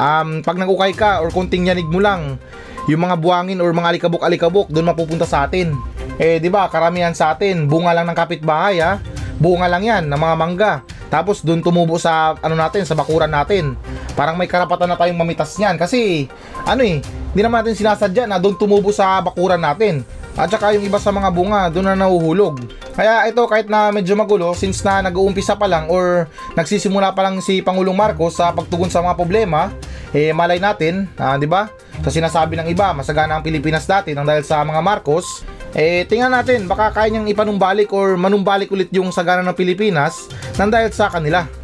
um, 0.00 0.40
pag 0.40 0.56
nag-ukay 0.56 0.92
ka 0.96 1.20
or 1.20 1.28
kunting 1.28 1.68
yanig 1.68 1.88
mo 1.88 2.00
lang, 2.00 2.40
yung 2.86 3.02
mga 3.02 3.18
buwangin 3.18 3.60
or 3.60 3.74
mga 3.74 3.98
alikabok-alikabok 3.98 4.70
doon 4.70 4.88
mapupunta 4.88 5.26
sa 5.28 5.44
atin. 5.44 5.74
Eh, 6.16 6.40
di 6.40 6.48
ba, 6.48 6.70
karamihan 6.72 7.12
sa 7.12 7.36
atin, 7.36 7.68
bunga 7.68 7.92
lang 7.92 8.08
ng 8.08 8.16
kapitbahay 8.16 8.80
ha. 8.80 9.02
Bunga 9.36 9.68
lang 9.68 9.84
yan 9.84 10.08
ng 10.08 10.16
mga 10.16 10.36
mangga. 10.38 10.72
Tapos 11.06 11.42
doon 11.42 11.62
tumubo 11.62 11.96
sa 11.96 12.34
ano 12.42 12.58
natin, 12.58 12.82
sa 12.82 12.98
bakuran 12.98 13.30
natin. 13.30 13.78
Parang 14.18 14.34
may 14.34 14.50
karapatan 14.50 14.90
na 14.90 14.98
tayong 14.98 15.18
mamitas 15.18 15.54
niyan 15.56 15.78
kasi 15.78 16.26
ano 16.66 16.82
eh, 16.82 16.98
hindi 17.02 17.40
naman 17.40 17.62
natin 17.62 17.78
sinasadya 17.78 18.26
na 18.26 18.42
doon 18.42 18.58
tumubo 18.58 18.90
sa 18.90 19.22
bakuran 19.22 19.62
natin. 19.62 20.02
At 20.36 20.52
saka 20.52 20.76
yung 20.76 20.84
iba 20.84 21.00
sa 21.00 21.08
mga 21.08 21.32
bunga, 21.32 21.72
doon 21.72 21.96
na 21.96 22.04
nahuhulog. 22.04 22.60
Kaya 22.92 23.24
ito 23.24 23.40
kahit 23.48 23.72
na 23.72 23.88
medyo 23.88 24.12
magulo 24.12 24.52
since 24.52 24.84
na 24.84 25.00
nag-uumpisa 25.00 25.56
pa 25.56 25.64
lang 25.64 25.88
or 25.88 26.28
nagsisimula 26.52 27.16
pa 27.16 27.24
lang 27.24 27.40
si 27.40 27.64
Pangulong 27.64 27.96
Marcos 27.96 28.36
sa 28.36 28.52
pagtugon 28.52 28.92
sa 28.92 29.00
mga 29.00 29.16
problema, 29.16 29.72
eh 30.12 30.36
malay 30.36 30.60
natin, 30.60 31.08
ah, 31.16 31.40
'di 31.40 31.48
ba? 31.48 31.72
Sa 32.04 32.12
sinasabi 32.12 32.60
ng 32.60 32.68
iba, 32.68 32.92
masagana 32.92 33.40
ang 33.40 33.44
Pilipinas 33.44 33.88
dati 33.88 34.12
nang 34.12 34.28
dahil 34.28 34.44
sa 34.44 34.60
mga 34.60 34.80
Marcos, 34.84 35.40
eh 35.72 36.04
tingnan 36.04 36.32
natin 36.32 36.68
baka 36.68 36.92
kaya 36.92 37.16
niyang 37.16 37.32
ipanumbalik 37.32 37.88
or 37.96 38.20
manumbalik 38.20 38.68
ulit 38.68 38.92
yung 38.92 39.08
sagana 39.08 39.40
ng 39.40 39.56
Pilipinas 39.56 40.28
nang 40.60 40.68
dahil 40.68 40.92
sa 40.92 41.08
kanila. 41.08 41.48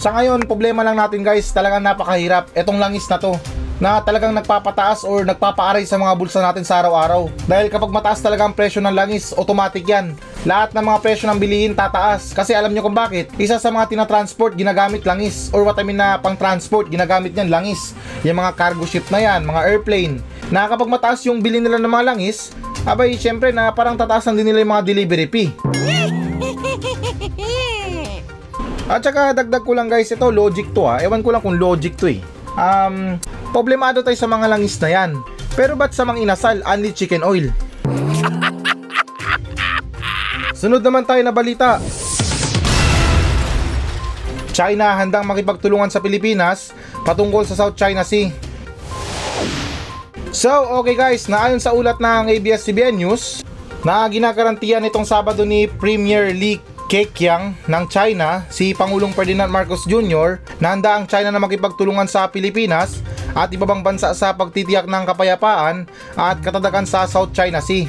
Sa 0.00 0.16
ngayon, 0.16 0.48
problema 0.48 0.80
lang 0.80 0.96
natin 0.96 1.20
guys, 1.20 1.52
talagang 1.52 1.84
napakahirap. 1.84 2.48
Etong 2.56 2.80
langis 2.80 3.04
na 3.12 3.20
to 3.20 3.36
na 3.80 4.04
talagang 4.04 4.36
nagpapataas 4.36 5.08
or 5.08 5.24
nagpapaaray 5.24 5.88
sa 5.88 5.96
mga 5.96 6.12
bulsa 6.14 6.44
natin 6.44 6.68
sa 6.68 6.84
araw-araw. 6.84 7.32
Dahil 7.48 7.72
kapag 7.72 7.88
mataas 7.88 8.20
talaga 8.20 8.44
ang 8.44 8.52
presyo 8.52 8.84
ng 8.84 8.92
langis, 8.92 9.32
automatic 9.32 9.88
yan. 9.88 10.12
Lahat 10.44 10.76
ng 10.76 10.84
mga 10.84 11.00
presyo 11.00 11.32
ng 11.32 11.40
bilihin 11.40 11.72
tataas. 11.72 12.36
Kasi 12.36 12.52
alam 12.52 12.76
nyo 12.76 12.84
kung 12.84 12.94
bakit? 12.94 13.32
Isa 13.40 13.56
sa 13.56 13.72
mga 13.72 13.88
tinatransport, 13.88 14.52
ginagamit 14.52 15.08
langis. 15.08 15.48
Or 15.56 15.64
what 15.64 15.80
I 15.80 15.84
mean 15.88 15.96
na 15.96 16.20
pang 16.20 16.36
transport, 16.36 16.92
ginagamit 16.92 17.32
niyan 17.32 17.48
langis. 17.48 17.96
Yung 18.20 18.36
mga 18.36 18.52
cargo 18.52 18.84
ship 18.84 19.08
na 19.08 19.24
yan, 19.24 19.48
mga 19.48 19.64
airplane. 19.64 20.20
Na 20.52 20.68
kapag 20.68 20.92
mataas 20.92 21.24
yung 21.24 21.40
bili 21.40 21.56
nila 21.56 21.80
ng 21.80 21.88
mga 21.88 22.12
langis, 22.12 22.52
abay 22.84 23.16
syempre 23.16 23.48
na 23.48 23.72
parang 23.72 23.96
tataasan 23.96 24.36
din 24.36 24.52
nila 24.52 24.60
yung 24.60 24.72
mga 24.76 24.84
delivery 24.84 25.26
fee. 25.26 25.50
At 28.90 29.06
saka 29.06 29.30
dagdag 29.30 29.62
ko 29.62 29.70
lang 29.70 29.86
guys, 29.86 30.10
ito 30.10 30.26
logic 30.34 30.74
to 30.74 30.82
ha. 30.82 30.98
Ewan 30.98 31.22
ko 31.22 31.30
lang 31.30 31.38
kung 31.38 31.56
logic 31.56 31.94
to 31.94 32.10
eh. 32.10 32.18
Um, 32.60 33.16
problemado 33.56 34.04
tayo 34.04 34.20
sa 34.20 34.28
mga 34.28 34.52
langis 34.52 34.76
na 34.76 34.92
yan. 34.92 35.10
Pero 35.56 35.80
ba't 35.80 35.96
sa 35.96 36.04
mga 36.04 36.20
inasal, 36.20 36.60
only 36.68 36.92
chicken 36.92 37.24
oil? 37.24 37.48
Sunod 40.52 40.84
naman 40.84 41.08
tayo 41.08 41.24
na 41.24 41.32
balita. 41.32 41.80
China 44.52 44.92
handang 44.92 45.24
makipagtulungan 45.24 45.88
sa 45.88 46.04
Pilipinas 46.04 46.76
patungkol 47.08 47.48
sa 47.48 47.56
South 47.56 47.80
China 47.80 48.04
Sea. 48.04 48.28
So, 50.30 50.52
okay 50.84 50.94
guys, 50.94 51.26
naayon 51.32 51.64
sa 51.64 51.72
ulat 51.72 51.96
ng 51.96 52.28
ABS-CBN 52.28 53.00
News, 53.00 53.40
na 53.80 54.04
ginagarantiyan 54.04 54.84
itong 54.86 55.08
Sabado 55.08 55.42
ni 55.48 55.64
Premier 55.64 56.30
Li 56.36 56.60
Keqiang 56.90 57.54
ng 57.70 57.84
China, 57.86 58.42
si 58.50 58.74
Pangulong 58.74 59.14
Ferdinand 59.14 59.46
Marcos 59.46 59.86
Jr. 59.86 60.42
na 60.58 60.74
handa 60.74 60.98
ang 60.98 61.06
China 61.06 61.30
na 61.30 61.38
makipagtulungan 61.38 62.10
sa 62.10 62.26
Pilipinas 62.26 62.98
at 63.30 63.46
iba 63.54 63.62
pang 63.62 63.78
bansa 63.78 64.10
sa 64.10 64.34
pagtitiyak 64.34 64.90
ng 64.90 65.06
kapayapaan 65.06 65.86
at 66.18 66.42
katadakan 66.42 66.82
sa 66.82 67.06
South 67.06 67.30
China 67.30 67.62
Sea. 67.62 67.86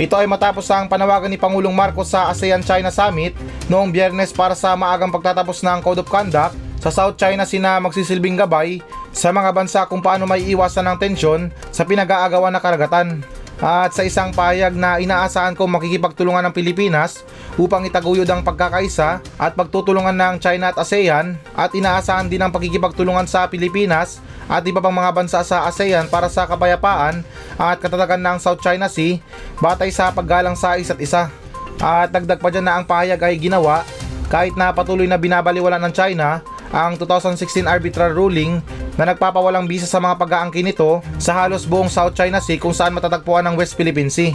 Ito 0.00 0.16
ay 0.16 0.24
matapos 0.24 0.64
ang 0.72 0.88
panawagan 0.88 1.28
ni 1.28 1.36
Pangulong 1.36 1.76
Marcos 1.76 2.08
sa 2.08 2.32
ASEAN-China 2.32 2.88
Summit 2.88 3.36
noong 3.68 3.92
biyernes 3.92 4.32
para 4.32 4.56
sa 4.56 4.72
maagang 4.72 5.12
pagtatapos 5.12 5.60
ng 5.60 5.84
Code 5.84 6.00
of 6.00 6.08
Conduct 6.08 6.56
sa 6.80 6.88
South 6.88 7.20
China 7.20 7.44
Sea 7.44 7.60
na 7.60 7.76
magsisilbing 7.76 8.40
gabay 8.40 8.80
sa 9.12 9.28
mga 9.28 9.52
bansa 9.52 9.84
kung 9.84 10.00
paano 10.00 10.24
may 10.24 10.40
iwasan 10.48 10.88
ng 10.88 10.96
tensyon 10.96 11.52
sa 11.68 11.84
pinag-aagawan 11.84 12.56
na 12.56 12.64
karagatan. 12.64 13.20
At 13.58 13.90
sa 13.90 14.06
isang 14.06 14.30
payag 14.30 14.78
na 14.78 15.02
inaasahan 15.02 15.58
ko 15.58 15.66
makikipagtulungan 15.66 16.46
ng 16.46 16.54
Pilipinas 16.54 17.26
upang 17.58 17.82
itaguyod 17.82 18.30
ang 18.30 18.46
pagkakaisa 18.46 19.18
at 19.18 19.52
pagtutulungan 19.58 20.14
ng 20.14 20.34
China 20.38 20.70
at 20.70 20.78
ASEAN 20.78 21.34
at 21.58 21.74
inaasahan 21.74 22.30
din 22.30 22.38
ang 22.38 22.54
pagkikipagtulungan 22.54 23.26
sa 23.26 23.50
Pilipinas 23.50 24.22
at 24.46 24.62
iba 24.62 24.78
pang 24.78 24.94
mga 24.94 25.10
bansa 25.10 25.42
sa 25.42 25.66
ASEAN 25.66 26.06
para 26.06 26.30
sa 26.30 26.46
kapayapaan 26.46 27.26
at 27.58 27.82
katatagan 27.82 28.22
ng 28.22 28.38
South 28.38 28.62
China 28.62 28.86
Sea 28.86 29.18
batay 29.58 29.90
sa 29.90 30.14
paggalang 30.14 30.54
sa 30.54 30.78
isa't 30.78 31.02
isa. 31.02 31.26
At 31.82 32.14
dagdag 32.14 32.38
pa 32.38 32.54
dyan 32.54 32.62
na 32.62 32.78
ang 32.78 32.86
pahayag 32.86 33.18
ay 33.18 33.42
ginawa 33.42 33.82
kahit 34.30 34.54
na 34.54 34.70
patuloy 34.70 35.10
na 35.10 35.18
binabaliwala 35.18 35.82
ng 35.82 35.90
China 35.90 36.46
ang 36.72 37.00
2016 37.00 37.64
arbitral 37.64 38.12
ruling 38.12 38.60
na 39.00 39.08
nagpapawalang 39.08 39.64
bisa 39.64 39.88
sa 39.88 40.02
mga 40.02 40.20
pag-aangkin 40.20 40.68
nito 40.68 41.00
sa 41.16 41.44
halos 41.44 41.64
buong 41.64 41.88
South 41.88 42.12
China 42.12 42.42
Sea 42.42 42.60
kung 42.60 42.76
saan 42.76 42.92
matatagpuan 42.92 43.46
ang 43.46 43.54
West 43.56 43.78
Philippine 43.78 44.12
Sea. 44.12 44.34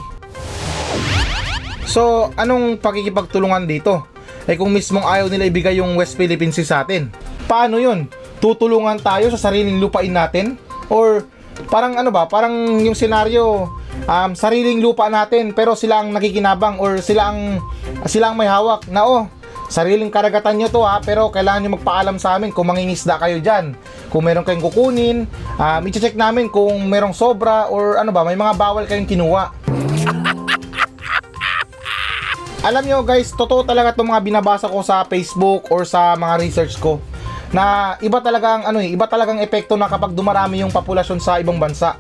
So, 1.86 2.34
anong 2.40 2.82
pakikipagtulungan 2.82 3.70
dito? 3.70 4.10
Eh 4.50 4.58
kung 4.58 4.74
mismong 4.74 5.06
ayaw 5.06 5.30
nila 5.30 5.46
ibigay 5.48 5.78
yung 5.78 5.94
West 5.94 6.18
Philippine 6.18 6.52
Sea 6.52 6.66
sa 6.66 6.78
atin, 6.82 7.14
paano 7.46 7.78
yun? 7.78 8.10
Tutulungan 8.42 8.98
tayo 9.00 9.30
sa 9.30 9.40
sariling 9.40 9.78
lupain 9.78 10.10
natin? 10.10 10.58
Or 10.90 11.28
parang 11.70 11.96
ano 11.96 12.10
ba, 12.10 12.26
parang 12.26 12.82
yung 12.82 12.98
senaryo, 12.98 13.70
um, 14.10 14.32
sariling 14.34 14.82
lupa 14.82 15.08
natin 15.08 15.54
pero 15.54 15.78
sila 15.78 16.02
ang 16.02 16.12
nakikinabang 16.12 16.82
or 16.82 16.98
sila 17.00 17.30
ang, 17.30 17.62
sila 18.10 18.34
ang 18.34 18.36
may 18.40 18.50
hawak 18.50 18.90
na 18.90 19.06
oh, 19.06 19.30
sariling 19.74 20.14
karagatan 20.14 20.62
nyo 20.62 20.70
to 20.70 20.86
ha, 20.86 21.02
pero 21.02 21.34
kailangan 21.34 21.66
nyo 21.66 21.82
magpaalam 21.82 22.22
sa 22.22 22.38
amin 22.38 22.54
kung 22.54 22.70
mangingisda 22.70 23.18
kayo 23.18 23.42
dyan. 23.42 23.74
Kung 24.14 24.30
meron 24.30 24.46
kayong 24.46 24.70
kukunin, 24.70 25.26
um, 25.58 25.82
i-check 25.90 26.14
namin 26.14 26.54
kung 26.54 26.78
merong 26.86 27.18
sobra 27.18 27.66
or 27.74 27.98
ano 27.98 28.14
ba, 28.14 28.22
may 28.22 28.38
mga 28.38 28.54
bawal 28.54 28.86
kayong 28.86 29.10
kinuha. 29.10 29.50
Alam 32.70 32.86
nyo 32.86 33.02
guys, 33.02 33.34
totoo 33.34 33.66
talaga 33.66 33.98
itong 33.98 34.14
mga 34.14 34.22
binabasa 34.22 34.70
ko 34.70 34.86
sa 34.86 35.02
Facebook 35.10 35.74
or 35.74 35.90
sa 35.90 36.14
mga 36.14 36.38
research 36.38 36.78
ko 36.78 37.02
na 37.50 37.98
iba 38.02 38.22
talaga 38.22 38.62
ang 38.62 38.64
ano 38.70 38.78
eh, 38.82 38.94
iba 38.94 39.10
talagang 39.10 39.42
epekto 39.42 39.74
na 39.74 39.90
kapag 39.90 40.14
dumarami 40.14 40.62
yung 40.62 40.74
populasyon 40.74 41.18
sa 41.18 41.42
ibang 41.42 41.58
bansa. 41.58 41.98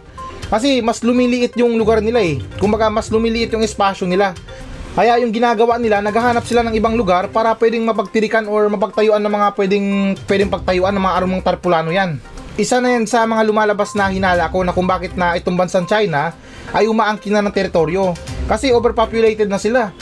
Kasi 0.54 0.86
mas 0.86 1.02
lumiliit 1.02 1.58
yung 1.58 1.74
lugar 1.82 2.02
nila 2.02 2.22
eh. 2.22 2.38
Kumbaga 2.62 2.86
mas 2.86 3.10
lumiliit 3.10 3.50
yung 3.54 3.66
espasyo 3.66 4.06
nila. 4.06 4.38
Kaya 4.94 5.18
yung 5.18 5.34
ginagawa 5.34 5.82
nila, 5.82 6.06
naghahanap 6.06 6.46
sila 6.46 6.62
ng 6.62 6.78
ibang 6.78 6.94
lugar 6.94 7.26
para 7.34 7.50
pwedeng 7.58 7.82
mapagtirikan 7.82 8.46
or 8.46 8.70
mapagtayuan 8.70 9.26
ng 9.26 9.34
mga 9.34 9.48
pwedeng 9.58 9.88
pwedeng 10.30 10.54
pagtayuan 10.54 10.94
ng 10.94 11.02
mga 11.02 11.16
arumang 11.18 11.42
tarpulano 11.42 11.90
yan. 11.90 12.22
Isa 12.62 12.78
na 12.78 12.94
yan 12.94 13.10
sa 13.10 13.26
mga 13.26 13.42
lumalabas 13.50 13.98
na 13.98 14.14
hinala 14.14 14.54
ko 14.54 14.62
na 14.62 14.70
kung 14.70 14.86
bakit 14.86 15.18
na 15.18 15.34
itong 15.34 15.58
bansang 15.58 15.90
China 15.90 16.38
ay 16.78 16.86
umaangkin 16.86 17.34
na 17.34 17.42
ng 17.42 17.50
teritoryo. 17.50 18.14
Kasi 18.46 18.70
overpopulated 18.70 19.50
na 19.50 19.58
sila. 19.58 19.90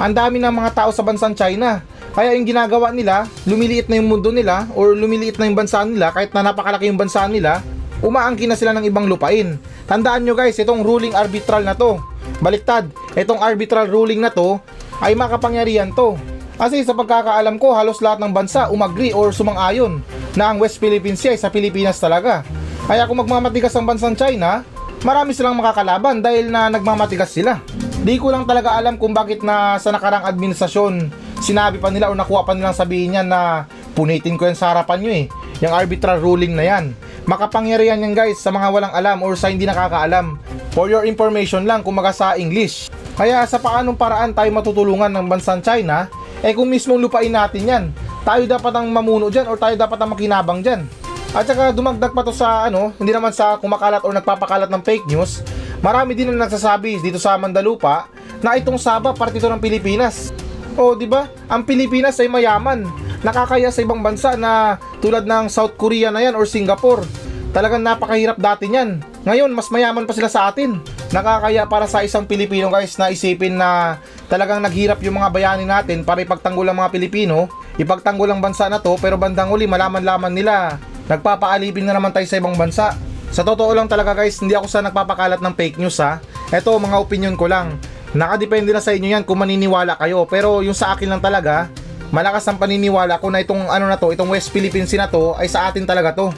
Ang 0.00 0.16
dami 0.16 0.40
ng 0.40 0.54
mga 0.56 0.72
tao 0.72 0.90
sa 0.96 1.04
bansang 1.04 1.36
China. 1.36 1.84
Kaya 2.16 2.32
yung 2.32 2.48
ginagawa 2.48 2.88
nila, 2.88 3.28
lumiliit 3.44 3.92
na 3.92 4.00
yung 4.00 4.08
mundo 4.08 4.32
nila 4.32 4.64
or 4.72 4.96
lumiliit 4.96 5.36
na 5.36 5.44
yung 5.44 5.60
bansa 5.60 5.84
nila 5.84 6.08
kahit 6.08 6.32
na 6.32 6.40
napakalaki 6.40 6.88
yung 6.88 6.96
bansa 6.96 7.28
nila, 7.28 7.60
umaangkin 8.00 8.48
na 8.48 8.56
sila 8.56 8.72
ng 8.72 8.88
ibang 8.88 9.04
lupain. 9.04 9.60
Tandaan 9.84 10.24
nyo 10.24 10.32
guys, 10.32 10.56
itong 10.56 10.80
ruling 10.80 11.12
arbitral 11.12 11.60
na 11.60 11.76
to. 11.76 12.00
Baliktad, 12.40 12.88
itong 13.14 13.40
arbitral 13.44 13.86
ruling 13.92 14.20
na 14.20 14.32
to 14.32 14.56
ay 15.04 15.12
makapangyarihan 15.12 15.92
to. 15.92 16.16
Kasi 16.60 16.84
sa 16.84 16.92
pagkakaalam 16.92 17.56
ko, 17.56 17.72
halos 17.72 18.04
lahat 18.04 18.20
ng 18.20 18.32
bansa 18.36 18.68
umagri 18.68 19.16
or 19.16 19.32
sumang-ayon 19.32 20.04
na 20.36 20.52
ang 20.52 20.60
West 20.60 20.76
Philippine 20.76 21.16
Sea 21.16 21.32
ay 21.32 21.40
sa 21.40 21.48
Pilipinas 21.48 21.96
talaga. 21.96 22.44
Kaya 22.84 23.08
kung 23.08 23.20
magmamatigas 23.20 23.72
ang 23.76 23.88
bansang 23.88 24.12
China, 24.12 24.60
marami 25.00 25.32
silang 25.32 25.56
makakalaban 25.56 26.20
dahil 26.20 26.52
na 26.52 26.68
nagmamatigas 26.68 27.32
sila. 27.32 27.60
Di 28.00 28.16
ko 28.16 28.32
lang 28.32 28.44
talaga 28.44 28.76
alam 28.76 28.96
kung 28.96 29.12
bakit 29.12 29.40
na 29.44 29.76
sa 29.80 29.92
nakarang 29.92 30.24
administrasyon 30.24 31.12
sinabi 31.40 31.80
pa 31.80 31.88
nila 31.88 32.12
o 32.12 32.16
nakuha 32.16 32.44
pa 32.44 32.52
nilang 32.52 32.76
sabihin 32.76 33.16
yan 33.16 33.28
na 33.28 33.64
punitin 33.96 34.36
ko 34.36 34.48
yan 34.48 34.56
sa 34.56 34.76
harapan 34.76 34.98
nyo 35.00 35.12
eh. 35.12 35.24
Yung 35.64 35.72
arbitral 35.72 36.20
ruling 36.20 36.52
na 36.52 36.64
yan. 36.64 36.92
Makapangyarihan 37.24 38.00
yan 38.00 38.12
guys 38.16 38.40
sa 38.40 38.52
mga 38.52 38.68
walang 38.68 38.92
alam 38.92 39.20
or 39.24 39.36
sa 39.36 39.48
hindi 39.48 39.64
nakakaalam. 39.64 40.36
For 40.70 40.86
your 40.86 41.02
information 41.02 41.66
lang 41.66 41.82
kumaga 41.82 42.14
sa 42.14 42.38
English. 42.38 42.86
Kaya 43.18 43.42
sa 43.44 43.58
paanong 43.58 43.98
paraan 43.98 44.30
tayo 44.30 44.48
matutulungan 44.54 45.10
ng 45.10 45.26
bansang 45.26 45.58
China, 45.60 46.06
eh 46.40 46.54
kung 46.54 46.70
mismong 46.70 47.02
lupain 47.02 47.28
natin 47.28 47.66
yan, 47.66 47.84
tayo 48.22 48.46
dapat 48.46 48.72
ang 48.78 48.86
mamuno 48.88 49.28
dyan 49.28 49.50
or 49.50 49.58
tayo 49.58 49.74
dapat 49.74 49.98
ang 49.98 50.14
makinabang 50.14 50.62
dyan. 50.62 50.86
At 51.34 51.46
saka 51.46 51.74
dumagdag 51.74 52.14
pa 52.14 52.22
to 52.22 52.30
sa 52.30 52.70
ano, 52.70 52.94
hindi 52.98 53.10
naman 53.10 53.34
sa 53.34 53.58
kumakalat 53.58 54.02
or 54.06 54.14
nagpapakalat 54.14 54.70
ng 54.70 54.82
fake 54.82 55.06
news, 55.10 55.42
marami 55.82 56.14
din 56.14 56.30
na 56.30 56.46
nagsasabi 56.46 57.02
dito 57.02 57.18
sa 57.18 57.34
Mandalupa 57.34 58.06
na 58.38 58.54
itong 58.54 58.78
Saba 58.78 59.10
parte 59.10 59.42
ito 59.42 59.50
ng 59.50 59.60
Pilipinas. 59.60 60.30
O, 60.78 60.94
di 60.94 61.06
ba? 61.10 61.26
Ang 61.50 61.66
Pilipinas 61.66 62.16
ay 62.22 62.30
mayaman. 62.30 62.86
Nakakaya 63.20 63.68
sa 63.68 63.82
ibang 63.84 64.00
bansa 64.00 64.38
na 64.38 64.80
tulad 65.02 65.26
ng 65.26 65.50
South 65.50 65.76
Korea 65.76 66.08
na 66.08 66.24
yan 66.24 66.38
or 66.38 66.46
Singapore. 66.48 67.04
Talagang 67.50 67.82
napakahirap 67.82 68.38
dati 68.38 68.70
niyan. 68.70 69.02
Ngayon, 69.26 69.50
mas 69.50 69.66
mayaman 69.74 70.06
pa 70.06 70.14
sila 70.14 70.30
sa 70.30 70.46
atin. 70.50 70.78
Nakakaya 71.10 71.66
para 71.66 71.90
sa 71.90 72.06
isang 72.06 72.22
Pilipino 72.22 72.70
guys 72.70 72.94
na 72.94 73.10
isipin 73.10 73.58
na 73.58 73.98
talagang 74.30 74.62
naghirap 74.62 75.02
yung 75.02 75.18
mga 75.18 75.34
bayani 75.34 75.66
natin 75.66 76.06
para 76.06 76.22
ipagtanggol 76.22 76.62
ang 76.70 76.78
mga 76.78 76.94
Pilipino, 76.94 77.50
ipagtanggol 77.82 78.30
ang 78.30 78.38
bansa 78.38 78.70
na 78.70 78.78
to 78.78 78.94
pero 79.02 79.18
bandang 79.18 79.50
uli 79.50 79.66
malaman-laman 79.66 80.30
nila 80.30 80.78
nagpapaalipin 81.10 81.90
na 81.90 81.98
naman 81.98 82.14
tayo 82.14 82.22
sa 82.30 82.38
ibang 82.38 82.54
bansa. 82.54 82.94
Sa 83.34 83.42
totoo 83.42 83.74
lang 83.74 83.90
talaga 83.90 84.14
guys, 84.14 84.38
hindi 84.38 84.54
ako 84.54 84.70
sa 84.70 84.86
nagpapakalat 84.86 85.42
ng 85.42 85.54
fake 85.58 85.82
news 85.82 85.98
ha. 85.98 86.22
Ito 86.54 86.78
mga 86.78 87.02
opinion 87.02 87.34
ko 87.34 87.50
lang. 87.50 87.74
Nakadepende 88.14 88.70
na 88.70 88.78
sa 88.78 88.94
inyo 88.94 89.18
yan 89.18 89.26
kung 89.26 89.42
maniniwala 89.42 89.98
kayo. 89.98 90.22
Pero 90.30 90.62
yung 90.62 90.74
sa 90.78 90.94
akin 90.94 91.10
lang 91.10 91.22
talaga, 91.22 91.66
malakas 92.14 92.46
ang 92.46 92.58
paniniwala 92.58 93.18
ko 93.18 93.34
na 93.34 93.42
itong 93.42 93.66
ano 93.66 93.90
na 93.90 93.98
to, 93.98 94.14
itong 94.14 94.30
West 94.30 94.54
Philippine 94.54 94.86
Sea 94.86 95.02
na 95.02 95.10
to 95.10 95.34
ay 95.34 95.50
sa 95.50 95.66
atin 95.66 95.82
talaga 95.82 96.14
to. 96.14 96.30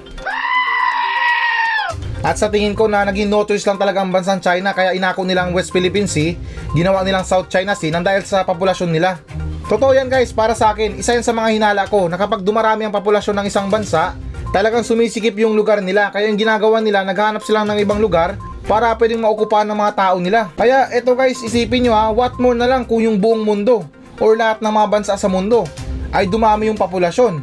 At 2.23 2.39
sa 2.39 2.47
tingin 2.47 2.79
ko 2.79 2.87
na 2.87 3.03
naging 3.03 3.27
notorious 3.27 3.67
lang 3.67 3.83
talaga 3.83 3.99
ang 3.99 4.15
bansang 4.15 4.39
China 4.39 4.71
kaya 4.71 4.95
inako 4.95 5.27
nilang 5.27 5.51
West 5.51 5.75
Philippine 5.75 6.07
Sea, 6.07 6.39
ginawa 6.71 7.03
nilang 7.03 7.27
South 7.27 7.51
China 7.51 7.75
Sea 7.75 7.91
nang 7.91 8.07
dahil 8.07 8.23
sa 8.23 8.47
populasyon 8.47 8.95
nila. 8.95 9.19
Totoo 9.67 9.91
yan 9.91 10.07
guys, 10.07 10.31
para 10.31 10.55
sa 10.55 10.71
akin, 10.71 11.03
isa 11.03 11.19
yan 11.19 11.27
sa 11.27 11.35
mga 11.35 11.59
hinala 11.59 11.83
ko 11.91 12.07
na 12.07 12.15
kapag 12.15 12.47
dumarami 12.47 12.87
ang 12.87 12.95
populasyon 12.95 13.43
ng 13.43 13.47
isang 13.51 13.67
bansa, 13.67 14.15
talagang 14.55 14.87
sumisikip 14.87 15.35
yung 15.35 15.59
lugar 15.59 15.83
nila. 15.83 16.15
Kaya 16.15 16.31
yung 16.31 16.39
ginagawa 16.39 16.79
nila, 16.79 17.03
naghahanap 17.03 17.43
sila 17.43 17.67
ng 17.67 17.83
ibang 17.83 17.99
lugar 17.99 18.39
para 18.71 18.95
pwedeng 18.95 19.19
maukupahan 19.19 19.67
ng 19.67 19.79
mga 19.79 19.93
tao 19.99 20.17
nila. 20.23 20.47
Kaya 20.55 20.95
eto 20.95 21.19
guys, 21.19 21.43
isipin 21.43 21.91
nyo 21.91 21.93
ha, 21.99 22.15
what 22.15 22.39
more 22.39 22.55
na 22.55 22.71
lang 22.71 22.87
kung 22.87 23.03
yung 23.03 23.19
buong 23.19 23.43
mundo 23.43 23.83
or 24.23 24.39
lahat 24.39 24.63
ng 24.63 24.71
mga 24.71 24.87
bansa 24.87 25.15
sa 25.19 25.27
mundo 25.27 25.67
ay 26.15 26.31
dumami 26.31 26.71
yung 26.71 26.79
populasyon. 26.79 27.43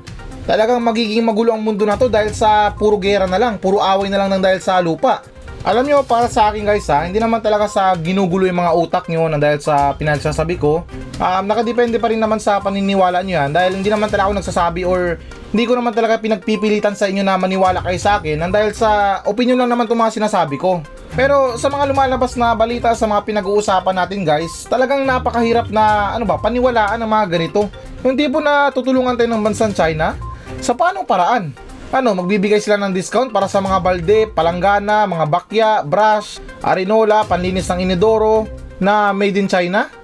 Talagang 0.49 0.81
magiging 0.81 1.21
magulo 1.21 1.53
ang 1.53 1.61
mundo 1.61 1.85
na 1.85 1.93
to 1.93 2.09
dahil 2.09 2.33
sa 2.33 2.73
puro 2.73 2.97
gera 2.97 3.29
na 3.29 3.37
lang, 3.37 3.61
puro 3.61 3.77
away 3.85 4.09
na 4.09 4.17
lang 4.17 4.33
ng 4.33 4.41
dahil 4.41 4.57
sa 4.57 4.81
lupa. 4.81 5.21
Alam 5.61 5.85
nyo, 5.85 6.01
para 6.01 6.25
sa 6.25 6.49
akin 6.49 6.65
guys 6.65 6.89
ha, 6.89 7.05
hindi 7.05 7.21
naman 7.21 7.37
talaga 7.37 7.69
sa 7.69 7.93
ginugulo 7.93 8.49
yung 8.49 8.57
mga 8.57 8.73
utak 8.73 9.05
nyo 9.13 9.29
na 9.29 9.37
dahil 9.37 9.61
sa 9.61 9.93
pinagsasabi 9.93 10.57
ko. 10.57 10.89
Um, 11.21 11.45
nakadepende 11.45 12.01
pa 12.01 12.09
rin 12.09 12.17
naman 12.17 12.41
sa 12.41 12.57
paniniwala 12.65 13.21
nyo 13.21 13.45
yan 13.45 13.53
dahil 13.53 13.77
hindi 13.77 13.93
naman 13.93 14.09
talaga 14.09 14.33
ako 14.33 14.33
nagsasabi 14.41 14.81
or 14.89 15.21
hindi 15.53 15.69
ko 15.69 15.77
naman 15.77 15.93
talaga 15.93 16.17
pinagpipilitan 16.17 16.97
sa 16.97 17.05
inyo 17.05 17.21
na 17.21 17.37
maniwala 17.37 17.85
kayo 17.85 17.99
sa 18.01 18.17
akin 18.17 18.41
nang 18.41 18.49
dahil 18.49 18.73
sa 18.73 19.21
opinion 19.29 19.53
lang 19.53 19.69
naman 19.69 19.85
itong 19.85 20.01
mga 20.01 20.17
sinasabi 20.17 20.57
ko. 20.57 20.81
Pero 21.13 21.61
sa 21.61 21.69
mga 21.69 21.93
lumalabas 21.93 22.33
na 22.33 22.57
balita 22.57 22.97
sa 22.97 23.05
mga 23.05 23.21
pinag-uusapan 23.21 23.95
natin 24.01 24.25
guys, 24.25 24.65
talagang 24.65 25.05
napakahirap 25.05 25.69
na 25.69 26.17
ano 26.17 26.25
ba, 26.25 26.41
paniwalaan 26.41 26.97
ng 27.05 27.09
mga 27.09 27.25
ganito. 27.37 27.69
Yung 28.01 28.17
tipo 28.17 28.41
na 28.41 28.73
tutulungan 28.73 29.13
tayo 29.13 29.29
ng 29.29 29.43
bansang 29.45 29.75
China, 29.77 30.15
sa 30.59 30.75
paanong 30.75 31.07
paraan? 31.07 31.55
Ano, 31.89 32.13
magbibigay 32.13 32.61
sila 32.61 32.77
ng 32.77 32.93
discount 32.93 33.33
para 33.33 33.49
sa 33.49 33.65
mga 33.65 33.81
balde, 33.81 34.29
palanggana, 34.29 35.09
mga 35.09 35.25
bakya, 35.25 35.81
brush, 35.81 36.37
arinola, 36.61 37.25
panlinis 37.25 37.65
ng 37.73 37.89
inidoro 37.89 38.45
na 38.77 39.09
made 39.09 39.41
in 39.41 39.49
China? 39.49 39.89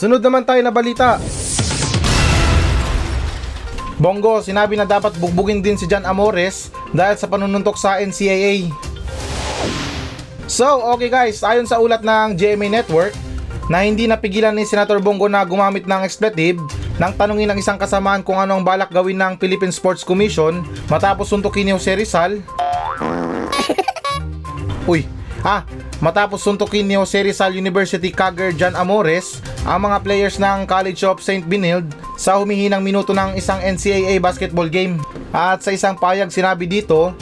Sunod 0.00 0.24
naman 0.24 0.48
tayo 0.48 0.64
na 0.64 0.72
balita. 0.72 1.20
Bongo, 3.96 4.44
sinabi 4.44 4.76
na 4.76 4.84
dapat 4.84 5.16
bugbugin 5.16 5.64
din 5.64 5.76
si 5.76 5.88
John 5.88 6.04
Amores 6.04 6.68
dahil 6.92 7.16
sa 7.16 7.28
panununtok 7.28 7.76
sa 7.80 7.96
NCAA. 8.00 8.68
So, 10.48 10.66
okay 10.96 11.08
guys, 11.08 11.44
ayon 11.44 11.66
sa 11.68 11.80
ulat 11.80 12.04
ng 12.04 12.36
GMA 12.36 12.68
Network, 12.70 13.16
na 13.66 13.82
hindi 13.82 14.06
napigilan 14.06 14.54
ni 14.54 14.62
Senator 14.62 15.02
Bongo 15.02 15.26
na 15.26 15.42
gumamit 15.42 15.86
ng 15.86 16.02
expletive 16.06 16.58
nang 16.96 17.12
tanungin 17.12 17.50
ng 17.52 17.58
isang 17.60 17.76
kasamaan 17.76 18.24
kung 18.24 18.38
ano 18.40 18.56
ang 18.56 18.64
balak 18.64 18.88
gawin 18.88 19.18
ng 19.18 19.36
Philippine 19.36 19.74
Sports 19.74 20.06
Commission 20.06 20.64
matapos 20.88 21.28
suntukin 21.28 21.68
ni 21.68 21.72
Jose 21.74 21.92
Rizal. 21.92 22.40
Uy, 24.90 25.04
ah, 25.42 25.66
matapos 25.98 26.40
suntukin 26.40 26.86
ni 26.86 26.94
Jose 26.96 27.20
Rizal 27.20 27.58
University 27.58 28.14
Kagger 28.14 28.54
John 28.54 28.78
Amores 28.78 29.42
ang 29.66 29.90
mga 29.90 29.98
players 30.06 30.38
ng 30.38 30.64
College 30.64 31.02
of 31.02 31.18
St. 31.18 31.42
Benilde 31.42 31.90
sa 32.14 32.38
humihinang 32.38 32.80
minuto 32.80 33.10
ng 33.10 33.34
isang 33.34 33.58
NCAA 33.58 34.22
basketball 34.22 34.70
game. 34.70 35.02
At 35.34 35.66
sa 35.66 35.74
isang 35.74 35.98
payag 35.98 36.30
sinabi 36.32 36.64
dito, 36.70 37.12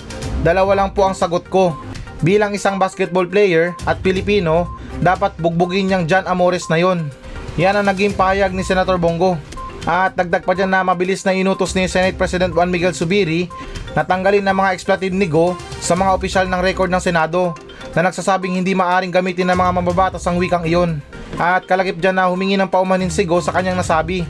dalawa 0.45 0.77
lang 0.77 0.93
po 0.93 1.09
ang 1.09 1.17
sagot 1.17 1.49
ko. 1.49 1.75
Bilang 2.23 2.55
isang 2.55 2.79
basketball 2.79 3.27
player 3.27 3.75
at 3.89 3.99
Pilipino, 4.05 4.71
dapat 5.05 5.37
bugbugin 5.37 5.93
niyang 5.93 6.09
John 6.09 6.25
Amores 6.25 6.73
na 6.73 6.81
yon. 6.81 7.13
Yan 7.61 7.77
ang 7.77 7.87
naging 7.87 8.17
payag 8.17 8.57
ni 8.57 8.65
Senator 8.65 8.97
Bongo. 8.97 9.37
At 9.85 10.17
dagdag 10.17 10.49
pa 10.49 10.57
dyan 10.57 10.73
na 10.73 10.81
mabilis 10.81 11.21
na 11.29 11.37
inutos 11.37 11.77
ni 11.77 11.85
Senate 11.85 12.17
President 12.17 12.57
Juan 12.57 12.73
Miguel 12.73 12.97
Subiri 12.97 13.53
na 13.93 14.01
tanggalin 14.01 14.41
ng 14.41 14.57
mga 14.57 14.73
expletive 14.73 15.13
nigo 15.13 15.53
sa 15.77 15.93
mga 15.93 16.17
opisyal 16.17 16.49
ng 16.49 16.65
record 16.65 16.89
ng 16.89 17.05
Senado 17.05 17.53
na 17.93 18.09
nagsasabing 18.09 18.57
hindi 18.57 18.73
maaring 18.73 19.13
gamitin 19.13 19.53
ng 19.53 19.61
mga 19.61 19.73
mababatas 19.77 20.25
ang 20.25 20.41
wikang 20.41 20.65
iyon. 20.65 21.05
At 21.37 21.69
kalagip 21.69 22.01
dyan 22.01 22.17
na 22.17 22.33
humingi 22.33 22.57
ng 22.57 22.73
paumanin 22.73 23.13
sigo 23.13 23.45
sa 23.45 23.53
kanyang 23.53 23.77
nasabi. 23.77 24.25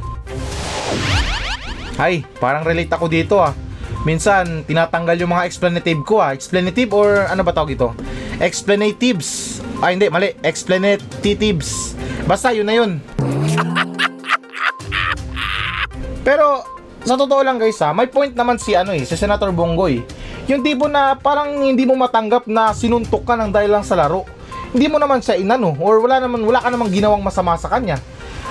Ay, 1.95 2.27
parang 2.43 2.67
relate 2.67 2.91
ako 2.91 3.07
dito 3.07 3.39
ah. 3.39 3.55
Minsan, 4.05 4.69
tinatanggal 4.69 5.17
yung 5.25 5.33
mga 5.33 5.49
explanative 5.49 6.05
ko 6.05 6.21
ah. 6.21 6.37
Explanative 6.37 6.93
or 6.93 7.25
ano 7.25 7.41
ba 7.41 7.57
tawag 7.57 7.73
ito? 7.73 7.97
Explanatives. 8.37 9.65
Ay 9.81 9.97
hindi, 9.97 10.13
mali. 10.13 10.37
Explanatives. 10.45 11.97
Basta 12.29 12.53
yun 12.53 12.69
na 12.69 12.77
yun. 12.77 13.01
Pero, 16.29 16.75
sa 17.05 17.21
totoo 17.21 17.45
lang 17.45 17.61
guys 17.61 17.77
ha, 17.85 17.93
may 17.93 18.09
point 18.09 18.33
naman 18.33 18.57
si 18.57 18.73
ano 18.73 18.97
eh, 18.97 19.05
si 19.05 19.13
Senator 19.13 19.53
Bongoy. 19.53 20.01
Yung 20.49 20.61
tipo 20.61 20.89
na 20.89 21.17
parang 21.17 21.61
hindi 21.61 21.89
mo 21.89 21.97
matanggap 21.97 22.49
na 22.49 22.73
sinuntok 22.73 23.25
ka 23.25 23.37
ng 23.37 23.53
dahil 23.53 23.73
lang 23.73 23.85
sa 23.85 23.97
laro. 23.97 24.25
Hindi 24.73 24.89
mo 24.89 25.01
naman 25.01 25.21
siya 25.21 25.41
inano 25.41 25.77
or 25.81 26.01
wala 26.01 26.21
naman 26.21 26.45
wala 26.45 26.61
ka 26.61 26.69
namang 26.73 26.93
ginawang 26.93 27.21
masama 27.21 27.57
sa 27.57 27.73
kanya. 27.73 28.01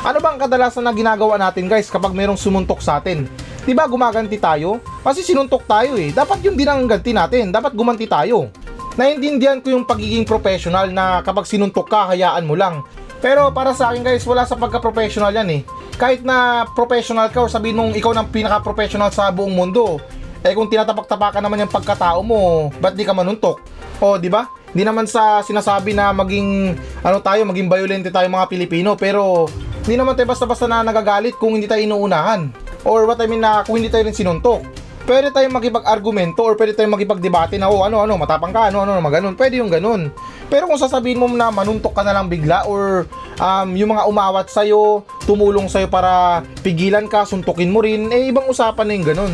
Ano 0.06 0.22
bang 0.22 0.38
kadalasan 0.38 0.86
na 0.86 0.94
ginagawa 0.94 1.38
natin 1.38 1.66
guys 1.66 1.90
kapag 1.90 2.14
mayroong 2.14 2.38
sumuntok 2.38 2.82
sa 2.82 3.02
atin? 3.02 3.26
'Di 3.64 3.72
ba 3.72 3.88
gumaganti 3.88 4.36
tayo? 4.40 4.84
Kasi 5.04 5.24
sinuntok 5.24 5.64
tayo 5.64 5.96
eh. 5.96 6.12
Dapat 6.12 6.44
yung 6.44 6.56
din 6.60 6.68
ang 6.68 6.84
ganti 6.84 7.16
natin. 7.16 7.52
Dapat 7.52 7.72
gumanti 7.76 8.08
tayo. 8.08 8.52
Naiintindihan 8.94 9.58
ko 9.64 9.74
yung 9.74 9.88
pagiging 9.90 10.28
professional 10.28 10.92
na 10.94 11.26
kapag 11.26 11.50
sinuntok 11.50 11.90
ka, 11.90 12.14
hayaan 12.14 12.46
mo 12.46 12.54
lang. 12.54 12.86
Pero 13.24 13.50
para 13.56 13.72
sa 13.72 13.90
akin 13.90 14.04
guys, 14.04 14.28
wala 14.28 14.44
sa 14.44 14.60
pagka-professional 14.60 15.32
yan 15.34 15.50
eh. 15.50 15.62
Kahit 15.96 16.22
na 16.28 16.68
professional 16.76 17.32
ka 17.32 17.42
o 17.42 17.50
sabihin 17.50 17.80
mong 17.80 17.96
ikaw 17.96 18.12
ng 18.12 18.30
pinaka-professional 18.30 19.10
sa 19.10 19.32
buong 19.32 19.56
mundo, 19.56 19.98
eh 20.44 20.52
kung 20.52 20.68
tinatapak-tapakan 20.68 21.40
naman 21.40 21.64
yung 21.64 21.72
pagkatao 21.72 22.20
mo, 22.20 22.68
ba't 22.84 22.94
di 22.94 23.08
ka 23.08 23.16
manuntok? 23.16 23.64
O, 24.04 24.20
di 24.20 24.28
ba? 24.28 24.52
Hindi 24.76 24.84
naman 24.84 25.08
sa 25.08 25.40
sinasabi 25.40 25.96
na 25.96 26.12
maging 26.12 26.76
ano 27.00 27.18
tayo, 27.24 27.48
maging 27.48 27.72
violent 27.72 28.04
tayo 28.12 28.28
mga 28.28 28.52
Pilipino, 28.52 29.00
pero 29.00 29.48
hindi 29.88 29.96
naman 29.96 30.20
tayo 30.20 30.28
basta-basta 30.28 30.68
na 30.68 30.84
nagagalit 30.84 31.40
kung 31.40 31.56
hindi 31.56 31.66
tayo 31.66 31.80
inuunahan. 31.80 32.63
Or 32.84 33.08
what 33.08 33.20
I 33.20 33.28
mean 33.28 33.44
na 33.44 33.64
kung 33.64 33.80
hindi 33.80 33.92
tayo 33.92 34.04
rin 34.08 34.16
sinuntok. 34.16 34.64
Pwede 35.04 35.36
tayong 35.36 35.60
makipag-argumento 35.60 36.40
or 36.40 36.56
pwede 36.56 36.80
tayong 36.80 36.96
makipag-debate 36.96 37.60
na 37.60 37.68
oh, 37.68 37.84
ano 37.84 38.00
ano 38.00 38.16
matapang 38.16 38.56
ka 38.56 38.72
ano 38.72 38.88
ano 38.88 38.96
maganon. 39.04 39.36
Pwede 39.36 39.60
yung 39.60 39.68
ganun. 39.68 40.08
Pero 40.48 40.64
kung 40.64 40.80
sasabihin 40.80 41.20
mo 41.20 41.28
na 41.28 41.52
manuntok 41.52 41.92
ka 41.92 42.08
na 42.08 42.16
lang 42.16 42.32
bigla 42.32 42.64
or 42.64 43.04
um, 43.36 43.70
yung 43.76 43.92
mga 43.92 44.08
umawat 44.08 44.48
sa'yo, 44.48 45.04
tumulong 45.28 45.68
sa'yo 45.68 45.92
para 45.92 46.40
pigilan 46.64 47.04
ka, 47.12 47.28
suntukin 47.28 47.68
mo 47.68 47.84
rin, 47.84 48.08
eh 48.16 48.32
ibang 48.32 48.48
usapan 48.48 48.88
na 48.88 48.94
yung 48.96 49.08
ganun. 49.12 49.34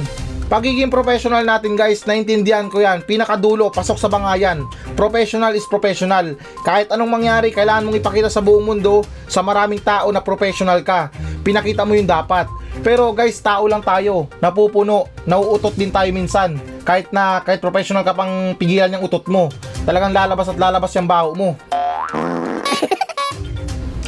Pagiging 0.49 0.89
professional 0.89 1.45
natin 1.45 1.77
guys, 1.77 2.01
naintindihan 2.09 2.73
ko 2.73 2.81
yan. 2.81 3.05
Pinakadulo, 3.05 3.69
pasok 3.69 4.01
sa 4.01 4.09
bangayan. 4.09 4.65
Professional 4.97 5.53
is 5.53 5.61
professional. 5.69 6.33
Kahit 6.65 6.89
anong 6.89 7.21
mangyari, 7.21 7.53
kailangan 7.53 7.85
mong 7.85 8.01
ipakita 8.01 8.33
sa 8.33 8.41
buong 8.41 8.65
mundo, 8.65 9.05
sa 9.29 9.45
maraming 9.45 9.77
tao 9.77 10.09
na 10.09 10.25
professional 10.25 10.81
ka. 10.81 11.13
Pinakita 11.45 11.85
mo 11.85 11.93
yung 11.93 12.09
dapat. 12.09 12.49
Pero 12.79 13.11
guys, 13.11 13.43
tao 13.43 13.67
lang 13.67 13.83
tayo. 13.83 14.31
Napupuno. 14.39 15.11
Nauutot 15.27 15.75
din 15.75 15.91
tayo 15.91 16.07
minsan. 16.15 16.55
Kahit 16.87 17.11
na, 17.11 17.43
kahit 17.43 17.59
professional 17.59 18.07
ka 18.07 18.15
pang 18.15 18.55
pigilan 18.55 18.95
yung 18.95 19.03
utot 19.03 19.27
mo. 19.27 19.51
Talagang 19.83 20.15
lalabas 20.15 20.47
at 20.47 20.55
lalabas 20.55 20.91
yung 20.95 21.09
baho 21.09 21.35
mo. 21.35 21.49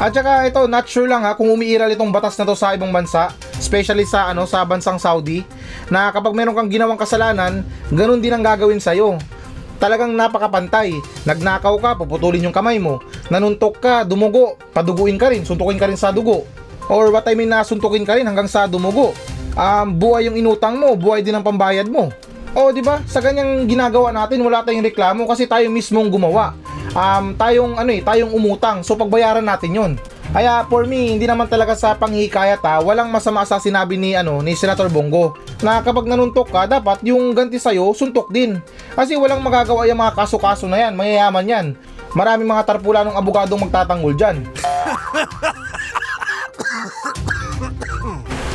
At 0.02 0.18
saka 0.18 0.50
ito, 0.50 0.66
not 0.66 0.90
sure 0.90 1.06
lang 1.06 1.22
ha 1.22 1.38
kung 1.38 1.54
umiiral 1.54 1.94
itong 1.94 2.10
batas 2.10 2.34
na 2.34 2.50
to 2.50 2.58
sa 2.58 2.74
ibang 2.74 2.90
bansa, 2.90 3.38
especially 3.62 4.02
sa 4.02 4.34
ano 4.34 4.50
sa 4.50 4.66
bansang 4.66 4.98
Saudi, 4.98 5.46
na 5.94 6.10
kapag 6.10 6.34
meron 6.34 6.58
kang 6.58 6.74
ginawang 6.74 6.98
kasalanan, 6.98 7.62
ganun 7.94 8.18
din 8.18 8.34
ang 8.34 8.42
gagawin 8.42 8.82
sa 8.82 8.98
iyo. 8.98 9.22
Talagang 9.78 10.18
napakapantay. 10.18 10.98
Nagnakaw 11.30 11.78
ka, 11.78 12.02
puputulin 12.02 12.50
yung 12.50 12.54
kamay 12.54 12.82
mo. 12.82 12.98
Nanuntok 13.30 13.78
ka, 13.78 14.02
dumugo, 14.02 14.58
paduguin 14.74 15.22
ka 15.22 15.30
rin, 15.30 15.46
suntukin 15.46 15.78
ka 15.78 15.86
rin 15.86 15.98
sa 16.02 16.10
dugo. 16.10 16.50
Or 16.90 17.14
what 17.14 17.28
I 17.30 17.36
mean 17.38 17.52
na 17.52 17.62
suntukin 17.62 18.08
ka 18.08 18.18
rin 18.18 18.26
hanggang 18.26 18.50
sa 18.50 18.66
dumugo. 18.66 19.14
Um, 19.54 19.94
buhay 20.00 20.32
yung 20.32 20.40
inutang 20.40 20.80
mo, 20.80 20.96
buhay 20.96 21.22
din 21.22 21.36
ang 21.36 21.44
pambayad 21.44 21.86
mo. 21.92 22.10
O, 22.52 22.72
di 22.76 22.84
ba? 22.84 23.00
Sa 23.08 23.24
ganyang 23.24 23.64
ginagawa 23.64 24.12
natin, 24.12 24.44
wala 24.44 24.60
tayong 24.64 24.84
reklamo 24.84 25.24
kasi 25.24 25.48
tayo 25.48 25.68
mismong 25.72 26.12
gumawa. 26.12 26.52
Um, 26.92 27.32
tayong 27.40 27.80
ano 27.80 27.92
eh, 27.96 28.04
tayong 28.04 28.36
umutang. 28.36 28.84
So 28.84 29.00
pagbayaran 29.00 29.48
natin 29.48 29.72
'yon. 29.72 29.92
Kaya 30.32 30.64
for 30.68 30.88
me, 30.88 31.16
hindi 31.16 31.28
naman 31.28 31.48
talaga 31.52 31.76
sa 31.76 31.92
panghihikayat 31.96 32.64
ha, 32.64 32.80
walang 32.80 33.12
masama 33.12 33.44
sa 33.44 33.60
sinabi 33.60 34.00
ni 34.00 34.16
ano 34.16 34.40
ni 34.40 34.56
Senator 34.56 34.88
Bongo 34.88 35.36
na 35.60 35.84
kapag 35.84 36.08
nanuntok 36.08 36.48
ka, 36.48 36.72
dapat 36.72 37.04
yung 37.04 37.36
ganti 37.36 37.60
sa'yo, 37.60 37.92
suntok 37.92 38.32
din. 38.32 38.64
Kasi 38.96 39.20
walang 39.20 39.44
magagawa 39.44 39.84
yung 39.92 40.00
mga 40.00 40.16
kaso-kaso 40.16 40.72
na 40.72 40.88
yan, 40.88 40.96
mayayaman 40.96 41.52
yan. 41.52 41.66
Maraming 42.16 42.48
mga 42.48 42.64
tarpula 42.64 43.04
ng 43.04 43.16
abogadong 43.16 43.60
magtatanggol 43.68 44.16
dyan. 44.16 44.44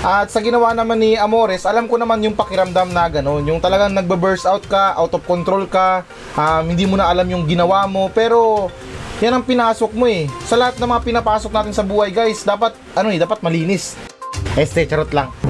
At 0.06 0.30
sa 0.30 0.38
ginawa 0.38 0.70
naman 0.70 1.02
ni 1.02 1.18
Amores, 1.18 1.66
alam 1.66 1.90
ko 1.90 1.98
naman 1.98 2.22
yung 2.22 2.38
pakiramdam 2.38 2.94
na 2.94 3.10
gano'n. 3.10 3.42
Yung 3.50 3.58
talagang 3.58 3.90
nagbe-burst 3.90 4.46
out 4.46 4.62
ka, 4.70 4.94
out 4.94 5.10
of 5.10 5.26
control 5.26 5.66
ka, 5.66 6.06
um, 6.38 6.62
hindi 6.62 6.86
mo 6.86 6.94
na 6.94 7.10
alam 7.10 7.26
yung 7.26 7.42
ginawa 7.42 7.90
mo. 7.90 8.06
Pero 8.14 8.70
yan 9.18 9.34
ang 9.34 9.42
pinasok 9.42 9.90
mo 9.98 10.06
eh. 10.06 10.30
Sa 10.46 10.54
lahat 10.54 10.78
ng 10.78 10.86
mga 10.86 11.02
pinapasok 11.10 11.50
natin 11.50 11.74
sa 11.74 11.82
buhay 11.82 12.14
guys, 12.14 12.46
dapat 12.46 12.78
ano 12.94 13.10
eh, 13.10 13.18
dapat 13.18 13.42
malinis. 13.42 13.98
Este, 14.54 14.86
charot 14.86 15.10
lang. 15.10 15.34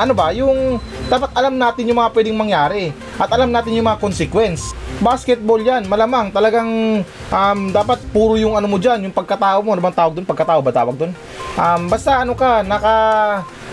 ano 0.00 0.16
ba, 0.16 0.32
yung 0.32 0.80
dapat 1.12 1.28
alam 1.36 1.60
natin 1.60 1.92
yung 1.92 2.00
mga 2.00 2.12
pwedeng 2.16 2.40
mangyari 2.40 2.88
at 3.20 3.28
alam 3.36 3.52
natin 3.52 3.76
yung 3.76 3.84
mga 3.84 4.00
consequence. 4.00 4.72
Basketball 4.96 5.60
yan, 5.60 5.84
malamang 5.84 6.32
talagang 6.32 7.04
um, 7.28 7.60
dapat 7.68 8.00
puro 8.16 8.40
yung 8.40 8.56
ano 8.56 8.64
mo 8.64 8.80
dyan, 8.80 9.04
yung 9.04 9.12
pagkatao 9.12 9.60
mo, 9.60 9.76
ano 9.76 9.84
bang 9.84 9.96
tawag 9.96 10.16
dun? 10.16 10.24
Pagkatao 10.24 10.64
ba 10.64 10.72
tawag 10.72 10.96
dun? 10.96 11.12
Um, 11.58 11.90
basta 11.90 12.22
ano 12.22 12.38
ka, 12.38 12.62
naka, 12.62 12.94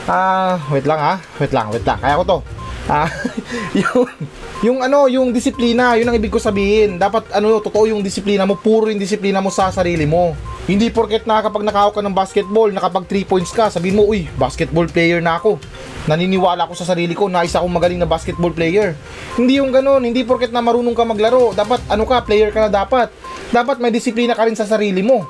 ah, 0.09 0.57
wait 0.73 0.85
lang 0.87 0.97
ha, 0.97 1.13
wait 1.37 1.53
lang, 1.53 1.69
wait 1.69 1.85
lang, 1.85 1.99
kaya 2.01 2.17
ko 2.21 2.25
to. 2.25 2.39
Ah, 2.87 3.11
yung, 3.81 4.07
yung 4.63 4.77
ano, 4.79 5.11
yung 5.11 5.35
disiplina, 5.35 5.99
yun 5.99 6.07
ang 6.07 6.15
ibig 6.15 6.31
ko 6.31 6.39
sabihin. 6.39 6.95
Dapat 6.95 7.35
ano, 7.35 7.59
totoo 7.59 7.83
yung 7.91 7.99
disiplina 7.99 8.47
mo, 8.47 8.55
puro 8.55 8.87
yung 8.87 9.01
disiplina 9.01 9.43
mo 9.43 9.51
sa 9.51 9.67
sarili 9.69 10.07
mo. 10.07 10.33
Hindi 10.67 10.91
porket 10.91 11.23
na 11.23 11.39
kapag 11.39 11.63
nakahawak 11.63 11.95
ka 11.95 12.03
ng 12.03 12.15
basketball, 12.15 12.71
nakapag 12.71 13.07
3 13.07 13.23
points 13.23 13.51
ka, 13.51 13.71
sabihin 13.71 13.99
mo, 13.99 14.07
uy, 14.07 14.27
basketball 14.35 14.87
player 14.87 15.19
na 15.19 15.39
ako. 15.39 15.59
Naniniwala 16.07 16.67
ako 16.67 16.79
sa 16.79 16.87
sarili 16.87 17.15
ko 17.15 17.27
na 17.27 17.43
isa 17.43 17.59
akong 17.59 17.71
magaling 17.71 17.99
na 17.99 18.07
basketball 18.07 18.51
player. 18.51 18.95
Hindi 19.35 19.59
yung 19.63 19.71
ganun, 19.71 20.03
hindi 20.03 20.23
porket 20.23 20.51
na 20.51 20.63
marunong 20.63 20.95
ka 20.95 21.03
maglaro. 21.03 21.55
Dapat, 21.55 21.87
ano 21.87 22.03
ka, 22.07 22.23
player 22.23 22.51
ka 22.51 22.67
na 22.67 22.71
dapat. 22.71 23.11
Dapat 23.51 23.79
may 23.79 23.91
disiplina 23.91 24.35
ka 24.35 24.47
rin 24.47 24.55
sa 24.59 24.67
sarili 24.67 25.03
mo. 25.03 25.27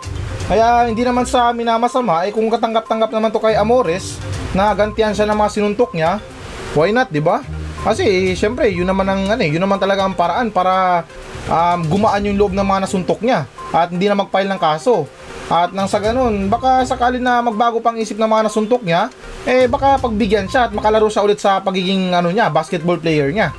Kaya 0.47 0.87
hindi 0.87 1.03
naman 1.03 1.27
sa 1.27 1.51
minamasama, 1.51 2.23
eh 2.23 2.31
kung 2.31 2.47
katanggap-tanggap 2.47 3.11
naman 3.11 3.35
to 3.35 3.43
kay 3.43 3.59
Amores, 3.59 4.15
na 4.55 4.71
gantihan 4.71 5.11
siya 5.11 5.27
ng 5.27 5.35
mga 5.35 5.51
sinuntok 5.51 5.91
niya, 5.91 6.23
why 6.71 6.87
not, 6.95 7.11
di 7.11 7.19
ba? 7.19 7.43
Kasi, 7.83 8.31
syempre, 8.31 8.71
yun 8.71 8.87
naman 8.87 9.11
ang, 9.11 9.21
ano, 9.27 9.41
eh, 9.43 9.51
yun 9.51 9.59
naman 9.59 9.75
talaga 9.75 10.07
ang 10.07 10.15
paraan 10.15 10.47
para 10.47 11.03
um, 11.51 11.79
gumaan 11.91 12.31
yung 12.31 12.39
loob 12.39 12.51
ng 12.55 12.63
mga 12.63 12.87
nasuntok 12.87 13.19
niya 13.19 13.43
at 13.75 13.91
hindi 13.91 14.07
na 14.07 14.15
mag-file 14.15 14.47
ng 14.47 14.59
kaso. 14.59 15.03
At 15.47 15.71
nang 15.71 15.87
sa 15.87 15.99
ganun, 15.99 16.47
baka 16.51 16.83
sakali 16.83 17.19
na 17.19 17.39
magbago 17.39 17.79
pang 17.79 17.95
isip 17.95 18.19
ng 18.19 18.27
mga 18.27 18.51
nasuntok 18.51 18.83
niya, 18.83 19.11
eh 19.47 19.67
baka 19.67 19.99
pagbigyan 19.99 20.47
siya 20.47 20.67
at 20.67 20.75
makalaro 20.75 21.07
siya 21.07 21.23
ulit 21.23 21.39
sa 21.39 21.63
pagiging 21.63 22.11
ano 22.11 22.31
niya, 22.31 22.51
basketball 22.51 22.99
player 22.99 23.31
niya. 23.31 23.55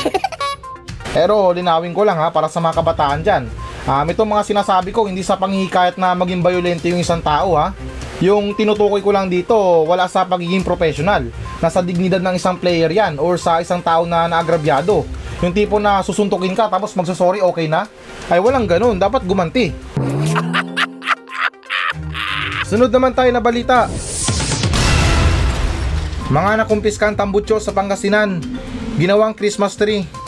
Pero 1.16 1.52
linawin 1.52 1.92
ko 1.92 2.08
lang 2.08 2.16
ha 2.16 2.32
para 2.32 2.48
sa 2.48 2.60
mga 2.60 2.80
kabataan 2.80 3.20
dyan. 3.20 3.44
Um, 3.82 4.06
itong 4.14 4.30
mga 4.30 4.46
sinasabi 4.46 4.94
ko 4.94 5.10
hindi 5.10 5.26
sa 5.26 5.34
panghihikayat 5.34 5.98
na 5.98 6.14
maging 6.14 6.38
violente 6.38 6.86
yung 6.86 7.02
isang 7.02 7.18
tao 7.18 7.58
ha. 7.58 7.74
Yung 8.22 8.54
tinutukoy 8.54 9.02
ko 9.02 9.10
lang 9.10 9.26
dito, 9.26 9.58
wala 9.82 10.06
sa 10.06 10.22
pagiging 10.22 10.62
professional. 10.62 11.26
Nasa 11.58 11.82
dignidad 11.82 12.22
ng 12.22 12.38
isang 12.38 12.54
player 12.54 12.94
yan 12.94 13.18
or 13.18 13.34
sa 13.34 13.58
isang 13.58 13.82
tao 13.82 14.06
na 14.06 14.30
naagrabyado. 14.30 15.02
Yung 15.42 15.50
tipo 15.50 15.82
na 15.82 15.98
susuntukin 16.06 16.54
ka 16.54 16.70
tapos 16.70 16.94
magsasorry 16.94 17.42
okay 17.42 17.66
na. 17.66 17.90
Ay 18.30 18.38
walang 18.38 18.70
ganun, 18.70 19.02
dapat 19.02 19.26
gumanti. 19.26 19.74
Sunod 22.70 22.94
naman 22.94 23.18
tayo 23.18 23.34
na 23.34 23.42
balita. 23.42 23.90
Mga 26.30 26.62
nakumpiskan 26.62 27.18
tambutso 27.18 27.58
sa 27.58 27.74
Pangasinan, 27.74 28.38
ginawang 28.94 29.34
Christmas 29.34 29.74
tree. 29.74 30.21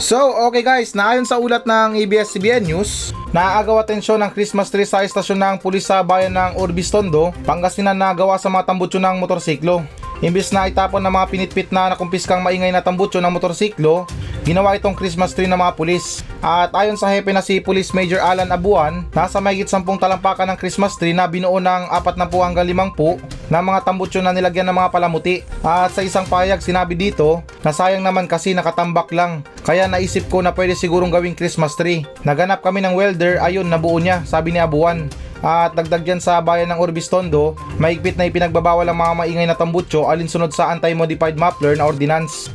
So, 0.00 0.32
okay 0.48 0.64
guys, 0.64 0.96
naayon 0.96 1.28
sa 1.28 1.36
ulat 1.36 1.68
ng 1.68 2.00
ABS-CBN 2.00 2.72
News, 2.72 3.12
naaagaw 3.36 3.84
atensyon 3.84 4.24
ng 4.24 4.32
Christmas 4.32 4.72
tree 4.72 4.88
sa 4.88 5.04
istasyon 5.04 5.36
ng 5.36 5.56
pulis 5.60 5.84
sa 5.84 6.00
bayan 6.00 6.32
ng 6.32 6.56
Urbistondo, 6.56 7.36
Pangasinan 7.44 8.00
na 8.00 8.08
gawa 8.16 8.40
sa 8.40 8.48
mga 8.48 8.64
tambutso 8.64 8.96
ng 8.96 9.20
motorsiklo. 9.20 9.84
Imbis 10.24 10.56
na 10.56 10.72
itapon 10.72 11.04
ng 11.04 11.12
mga 11.12 11.28
pinitpit 11.28 11.68
na 11.68 11.92
nakumpiskang 11.92 12.40
maingay 12.40 12.72
na 12.72 12.80
tambutso 12.80 13.20
ng 13.20 13.28
motorsiklo, 13.28 14.08
ginawa 14.44 14.76
itong 14.76 14.96
Christmas 14.96 15.36
tree 15.36 15.48
ng 15.48 15.58
mga 15.58 15.76
pulis. 15.76 16.24
At 16.40 16.72
ayon 16.72 16.96
sa 16.96 17.12
hepe 17.12 17.30
na 17.30 17.44
si 17.44 17.60
Police 17.60 17.92
Major 17.92 18.18
Alan 18.22 18.48
Abuan, 18.48 19.04
nasa 19.12 19.38
mahigit 19.38 19.68
10 19.68 19.84
talampakan 19.84 20.48
ng 20.52 20.58
Christmas 20.58 20.96
tree 20.96 21.12
na 21.12 21.28
binuo 21.28 21.60
ng 21.60 21.82
40 21.92 22.28
hanggang 22.42 22.66
50 22.66 23.52
na 23.52 23.60
mga 23.60 23.82
tambutso 23.84 24.22
na 24.24 24.32
nilagyan 24.32 24.68
ng 24.70 24.76
mga 24.76 24.92
palamuti. 24.94 25.44
At 25.60 25.92
sa 25.92 26.00
isang 26.00 26.24
payag 26.24 26.64
sinabi 26.64 26.96
dito 26.96 27.44
na 27.60 27.74
sayang 27.74 28.02
naman 28.02 28.24
kasi 28.24 28.56
nakatambak 28.56 29.12
lang. 29.12 29.44
Kaya 29.66 29.84
naisip 29.90 30.30
ko 30.32 30.40
na 30.40 30.54
pwede 30.56 30.72
sigurong 30.72 31.12
gawing 31.12 31.36
Christmas 31.36 31.76
tree. 31.76 32.08
Naganap 32.24 32.64
kami 32.64 32.80
ng 32.80 32.96
welder, 32.96 33.42
ayun 33.44 33.68
nabuo 33.68 34.00
niya, 34.00 34.24
sabi 34.24 34.54
ni 34.54 34.60
Abuan. 34.62 35.12
At 35.40 35.72
dagdag 35.72 36.04
dyan 36.04 36.20
sa 36.20 36.36
bayan 36.44 36.68
ng 36.68 36.80
Urbistondo, 36.80 37.56
maigpit 37.80 38.16
na 38.20 38.28
ipinagbabawal 38.28 38.84
ang 38.84 39.00
mga 39.00 39.12
maingay 39.24 39.46
na 39.48 39.56
tambutso 39.56 40.04
alinsunod 40.12 40.52
sa 40.52 40.68
anti-modified 40.68 41.40
muffler 41.40 41.80
na 41.80 41.88
ordinance. 41.88 42.52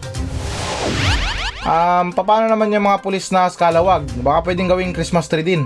Um, 1.66 2.14
paano 2.14 2.46
naman 2.46 2.70
yung 2.70 2.86
mga 2.86 3.02
pulis 3.02 3.34
na 3.34 3.50
skalawag? 3.50 4.06
Baka 4.22 4.46
pwedeng 4.46 4.70
gawing 4.70 4.94
Christmas 4.94 5.26
tree 5.26 5.42
din. 5.42 5.66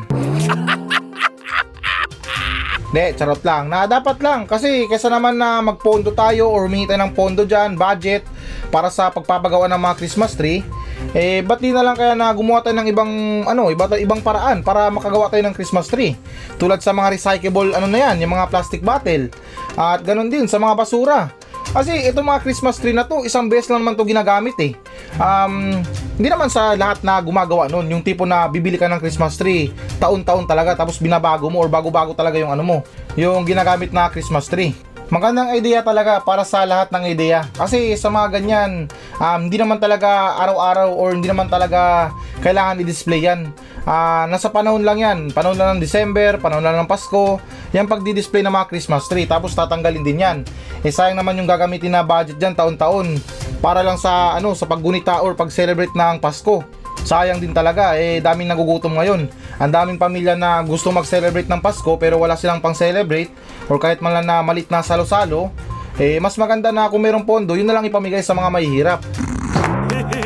De, 2.90 3.14
charot 3.14 3.44
lang. 3.46 3.70
Na 3.70 3.86
dapat 3.86 4.18
lang 4.24 4.50
kasi 4.50 4.88
kaysa 4.90 5.12
naman 5.12 5.38
na 5.38 5.62
magpondo 5.62 6.10
tayo 6.16 6.50
or 6.50 6.66
humingi 6.66 6.90
tayo 6.90 7.04
ng 7.06 7.14
pondo 7.14 7.46
dyan, 7.46 7.78
budget 7.78 8.26
para 8.74 8.90
sa 8.90 9.14
pagpapagawa 9.14 9.70
ng 9.70 9.82
mga 9.82 9.98
Christmas 10.00 10.34
tree, 10.34 10.66
eh 11.14 11.42
ba't 11.46 11.62
di 11.62 11.70
na 11.70 11.86
lang 11.86 11.98
kaya 11.98 12.18
na 12.18 12.34
gumawa 12.34 12.62
tayo 12.66 12.78
ng 12.82 12.90
ibang 12.90 13.12
ano, 13.46 13.70
iba 13.70 13.86
ibang 13.98 14.22
paraan 14.26 14.66
para 14.66 14.90
makagawa 14.90 15.30
tayo 15.30 15.46
ng 15.46 15.54
Christmas 15.54 15.92
tree. 15.92 16.18
Tulad 16.58 16.82
sa 16.82 16.96
mga 16.96 17.14
recyclable 17.14 17.76
ano 17.78 17.86
na 17.86 18.10
yan, 18.10 18.26
yung 18.26 18.34
mga 18.34 18.50
plastic 18.50 18.82
bottle. 18.82 19.30
At 19.78 20.02
ganun 20.02 20.32
din 20.32 20.50
sa 20.50 20.58
mga 20.58 20.74
basura. 20.74 21.30
Kasi 21.69 22.10
itong 22.10 22.25
mga 22.25 22.41
Christmas 22.41 22.82
tree 22.82 22.97
na 22.97 23.05
to, 23.05 23.21
isang 23.21 23.45
beses 23.45 23.69
lang 23.69 23.86
naman 23.86 23.93
to 23.93 24.01
ginagamit 24.01 24.58
eh. 24.58 24.73
Um, 25.21 25.86
hindi 26.17 26.29
naman 26.34 26.49
sa 26.49 26.73
lahat 26.73 27.05
na 27.05 27.21
gumagawa 27.21 27.69
nun, 27.69 27.86
yung 27.86 28.01
tipo 28.01 28.25
na 28.25 28.49
bibili 28.49 28.73
ka 28.73 28.89
ng 28.89 28.97
Christmas 28.97 29.38
tree, 29.38 29.69
taon-taon 30.01 30.49
talaga, 30.49 30.73
tapos 30.73 30.97
binabago 30.97 31.45
mo 31.45 31.62
or 31.62 31.69
bago-bago 31.69 32.17
talaga 32.17 32.41
yung 32.41 32.49
ano 32.49 32.65
mo, 32.65 32.77
yung 33.13 33.45
ginagamit 33.45 33.93
na 33.93 34.10
Christmas 34.10 34.49
tree. 34.49 34.73
Magandang 35.10 35.50
idea 35.58 35.82
talaga 35.82 36.22
para 36.22 36.45
sa 36.45 36.62
lahat 36.69 36.93
ng 36.93 37.10
ideya. 37.10 37.50
Kasi 37.58 37.98
sa 37.98 38.13
mga 38.13 38.38
ganyan, 38.38 38.86
um, 39.17 39.39
hindi 39.41 39.58
naman 39.58 39.82
talaga 39.82 40.38
araw-araw 40.38 40.93
or 40.93 41.17
hindi 41.17 41.26
naman 41.26 41.50
talaga 41.50 42.13
kailangan 42.45 42.78
i-display 42.86 43.26
yan. 43.26 43.50
Uh, 43.89 44.30
nasa 44.30 44.54
panahon 44.54 44.86
lang 44.86 45.02
yan. 45.02 45.34
Panahon 45.34 45.58
lang 45.58 45.74
ng 45.74 45.82
December, 45.82 46.38
panahon 46.38 46.62
lang 46.62 46.78
ng 46.78 46.86
Pasko. 46.86 47.41
Yan 47.74 47.89
pag 47.89 48.06
di-display 48.06 48.45
ng 48.45 48.54
mga 48.54 48.69
Christmas 48.69 49.10
tree. 49.10 49.26
Tapos 49.26 49.58
tatanggalin 49.58 50.06
din 50.06 50.22
yan. 50.22 50.38
Eh 50.86 50.93
sayang 50.93 51.17
naman 51.17 51.41
yung 51.41 51.50
gagamitin 51.50 51.98
na 51.98 52.06
budget 52.06 52.38
dyan 52.38 52.54
taon-taon. 52.54 53.17
Para 53.65 53.82
lang 53.82 53.98
sa 53.98 54.38
ano 54.38 54.54
sa 54.54 54.69
paggunita 54.69 55.26
or 55.26 55.34
pag-celebrate 55.34 55.98
ng 55.98 56.22
Pasko. 56.22 56.62
Sayang 57.10 57.41
din 57.41 57.50
talaga 57.50 57.98
eh 57.98 58.22
daming 58.22 58.54
nagugutom 58.54 58.93
ngayon 59.02 59.26
ang 59.58 59.72
daming 59.74 59.98
pamilya 59.98 60.38
na 60.38 60.62
gusto 60.62 60.93
mag-celebrate 60.93 61.50
ng 61.50 61.58
Pasko 61.58 61.98
pero 61.98 62.22
wala 62.22 62.38
silang 62.38 62.62
pang 62.62 62.78
celebrate 62.78 63.34
or 63.65 63.82
kahit 63.82 63.98
man 63.98 64.13
lang 64.13 64.30
na 64.30 64.45
malit 64.45 64.69
na 64.69 64.86
salo-salo 64.86 65.50
eh 65.98 66.22
mas 66.22 66.38
maganda 66.38 66.69
na 66.69 66.86
kung 66.86 67.02
merong 67.02 67.26
pondo 67.26 67.58
yun 67.58 67.65
na 67.65 67.74
lang 67.74 67.89
ipamigay 67.89 68.22
sa 68.22 68.38
mga 68.38 68.54
mahihirap 68.54 69.02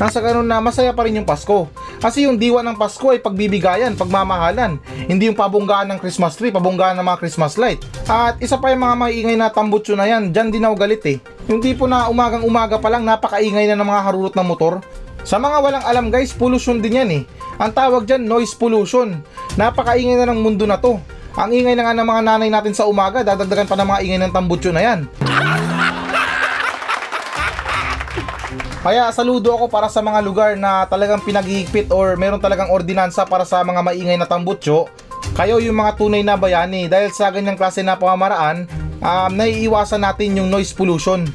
nang 0.00 0.08
sa 0.08 0.24
ganun 0.24 0.48
na 0.48 0.64
masaya 0.64 0.96
pa 0.96 1.04
rin 1.04 1.20
yung 1.20 1.28
Pasko. 1.28 1.68
Kasi 2.00 2.24
yung 2.24 2.40
diwa 2.40 2.64
ng 2.64 2.80
Pasko 2.80 3.12
ay 3.12 3.20
pagbibigayan, 3.20 3.92
pagmamahalan. 4.00 4.80
Hindi 5.04 5.28
yung 5.28 5.36
pabunggaan 5.36 5.92
ng 5.92 6.00
Christmas 6.00 6.40
tree, 6.40 6.48
pabunggaan 6.48 6.96
ng 6.96 7.04
mga 7.04 7.20
Christmas 7.20 7.60
light. 7.60 7.84
At 8.08 8.40
isa 8.40 8.56
pa 8.56 8.72
yung 8.72 8.80
mga 8.80 8.96
maingay 8.96 9.36
na 9.36 9.52
tambutso 9.52 9.92
na 9.92 10.08
yan, 10.08 10.32
dyan 10.32 10.48
din 10.48 10.64
ako 10.64 10.74
galit 10.80 11.04
eh. 11.04 11.20
Yung 11.50 11.58
tipo 11.58 11.90
na 11.90 12.06
umagang 12.06 12.46
umaga 12.46 12.78
pa 12.78 12.86
lang 12.86 13.02
napakaingay 13.02 13.66
na 13.66 13.74
ng 13.74 13.82
mga 13.82 14.02
harurot 14.06 14.34
ng 14.38 14.46
motor. 14.46 14.78
Sa 15.26 15.34
mga 15.42 15.58
walang 15.58 15.82
alam 15.82 16.06
guys, 16.06 16.30
pollution 16.30 16.78
din 16.78 17.02
yan 17.02 17.10
eh. 17.10 17.22
Ang 17.58 17.74
tawag 17.74 18.06
dyan, 18.06 18.22
noise 18.22 18.54
pollution. 18.54 19.18
Napakaingay 19.58 20.14
na 20.14 20.30
ng 20.30 20.38
mundo 20.38 20.62
na 20.62 20.78
to. 20.78 21.02
Ang 21.34 21.50
ingay 21.50 21.74
na 21.74 21.90
nga 21.90 21.98
ng 21.98 22.06
mga 22.06 22.22
nanay 22.22 22.50
natin 22.54 22.70
sa 22.70 22.86
umaga, 22.86 23.26
dadagdagan 23.26 23.66
pa 23.66 23.74
ng 23.74 23.88
mga 23.90 24.00
ingay 24.06 24.20
ng 24.22 24.34
tambutso 24.34 24.70
na 24.70 24.78
yan. 24.78 25.10
Kaya 28.80 29.10
saludo 29.10 29.50
ako 29.58 29.66
para 29.66 29.90
sa 29.90 30.00
mga 30.06 30.22
lugar 30.22 30.50
na 30.54 30.86
talagang 30.86 31.20
pinaghihigpit 31.20 31.90
or 31.90 32.14
meron 32.14 32.40
talagang 32.40 32.70
ordinansa 32.70 33.26
para 33.26 33.42
sa 33.42 33.60
mga 33.66 33.82
maingay 33.82 34.16
na 34.16 34.24
tambutso. 34.24 34.86
Kayo 35.34 35.58
yung 35.58 35.82
mga 35.82 35.98
tunay 35.98 36.22
na 36.22 36.38
bayani 36.38 36.86
dahil 36.86 37.10
sa 37.10 37.28
ganyang 37.34 37.58
klase 37.58 37.82
na 37.82 37.98
pamamaraan, 37.98 38.70
um, 39.00 39.30
naiiwasan 39.34 40.04
natin 40.04 40.38
yung 40.38 40.48
noise 40.48 40.72
pollution. 40.72 41.26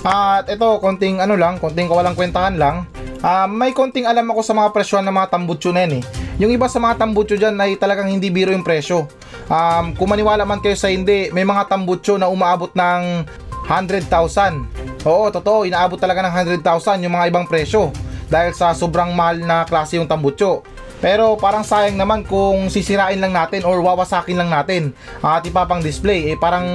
At 0.00 0.48
ito, 0.48 0.80
konting 0.80 1.20
ano 1.20 1.36
lang, 1.36 1.60
konting 1.60 1.90
kawalang 1.90 2.16
kwentahan 2.16 2.56
lang. 2.56 2.88
Ah, 3.20 3.44
may 3.44 3.76
konting 3.76 4.08
alam 4.08 4.24
ako 4.32 4.40
sa 4.40 4.56
mga 4.56 4.72
presyon 4.72 5.04
ng 5.04 5.12
mga 5.12 5.28
tambutso 5.28 5.68
na 5.76 5.84
yan 5.84 6.00
eh. 6.00 6.02
Yung 6.40 6.48
iba 6.48 6.72
sa 6.72 6.80
mga 6.80 7.04
tambutso 7.04 7.36
dyan 7.36 7.52
ay 7.60 7.76
talagang 7.76 8.08
hindi 8.08 8.32
biro 8.32 8.48
yung 8.48 8.64
presyo. 8.64 9.04
Um, 9.52 9.92
kung 9.92 10.08
maniwala 10.08 10.48
man 10.48 10.64
kayo 10.64 10.72
sa 10.72 10.88
hindi, 10.88 11.28
may 11.36 11.44
mga 11.44 11.68
tambutso 11.68 12.16
na 12.16 12.32
umaabot 12.32 12.72
ng 12.72 13.28
100,000. 13.68 15.04
Oo, 15.04 15.28
totoo, 15.28 15.68
inaabot 15.68 16.00
talaga 16.00 16.24
ng 16.24 16.64
100,000 16.64 17.04
yung 17.04 17.12
mga 17.12 17.28
ibang 17.28 17.44
presyo 17.44 17.92
dahil 18.32 18.56
sa 18.56 18.72
sobrang 18.72 19.12
mahal 19.12 19.36
na 19.44 19.68
klase 19.68 20.00
yung 20.00 20.08
tambutso. 20.08 20.64
Pero 21.00 21.34
parang 21.40 21.64
sayang 21.64 21.96
naman 21.96 22.22
kung 22.28 22.68
sisirain 22.68 23.18
lang 23.18 23.32
natin 23.32 23.64
or 23.64 23.80
wawasakin 23.80 24.36
lang 24.36 24.52
natin 24.52 24.92
at 25.24 25.40
ipapang 25.48 25.80
display. 25.80 26.32
Eh 26.32 26.36
parang 26.36 26.68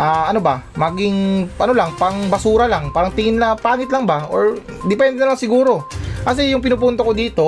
ah, 0.00 0.32
ano 0.32 0.40
ba, 0.40 0.64
maging 0.74 1.48
ano 1.60 1.72
lang, 1.76 1.92
pang 2.00 2.16
basura 2.32 2.64
lang, 2.64 2.88
parang 2.90 3.12
tingin 3.12 3.36
na 3.36 3.52
pangit 3.52 3.92
lang 3.92 4.08
ba 4.08 4.26
or 4.32 4.56
depende 4.88 5.20
na 5.20 5.32
lang 5.32 5.38
siguro. 5.38 5.84
Kasi 6.20 6.52
yung 6.52 6.60
pinupunto 6.60 7.00
ko 7.00 7.12
dito, 7.16 7.46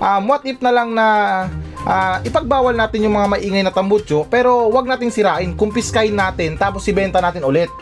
um, 0.00 0.22
what 0.28 0.44
if 0.48 0.60
na 0.60 0.72
lang 0.72 0.92
na 0.92 1.06
ah, 1.84 2.20
ipagbawal 2.24 2.76
natin 2.76 3.04
yung 3.08 3.16
mga 3.16 3.28
maingay 3.36 3.62
na 3.64 3.72
tambutso 3.72 4.28
pero 4.28 4.68
wag 4.68 4.88
nating 4.88 5.12
sirain, 5.12 5.56
kumpiskahin 5.56 6.16
natin 6.16 6.60
tapos 6.60 6.84
ibenta 6.88 7.24
natin 7.24 7.44
ulit. 7.44 7.72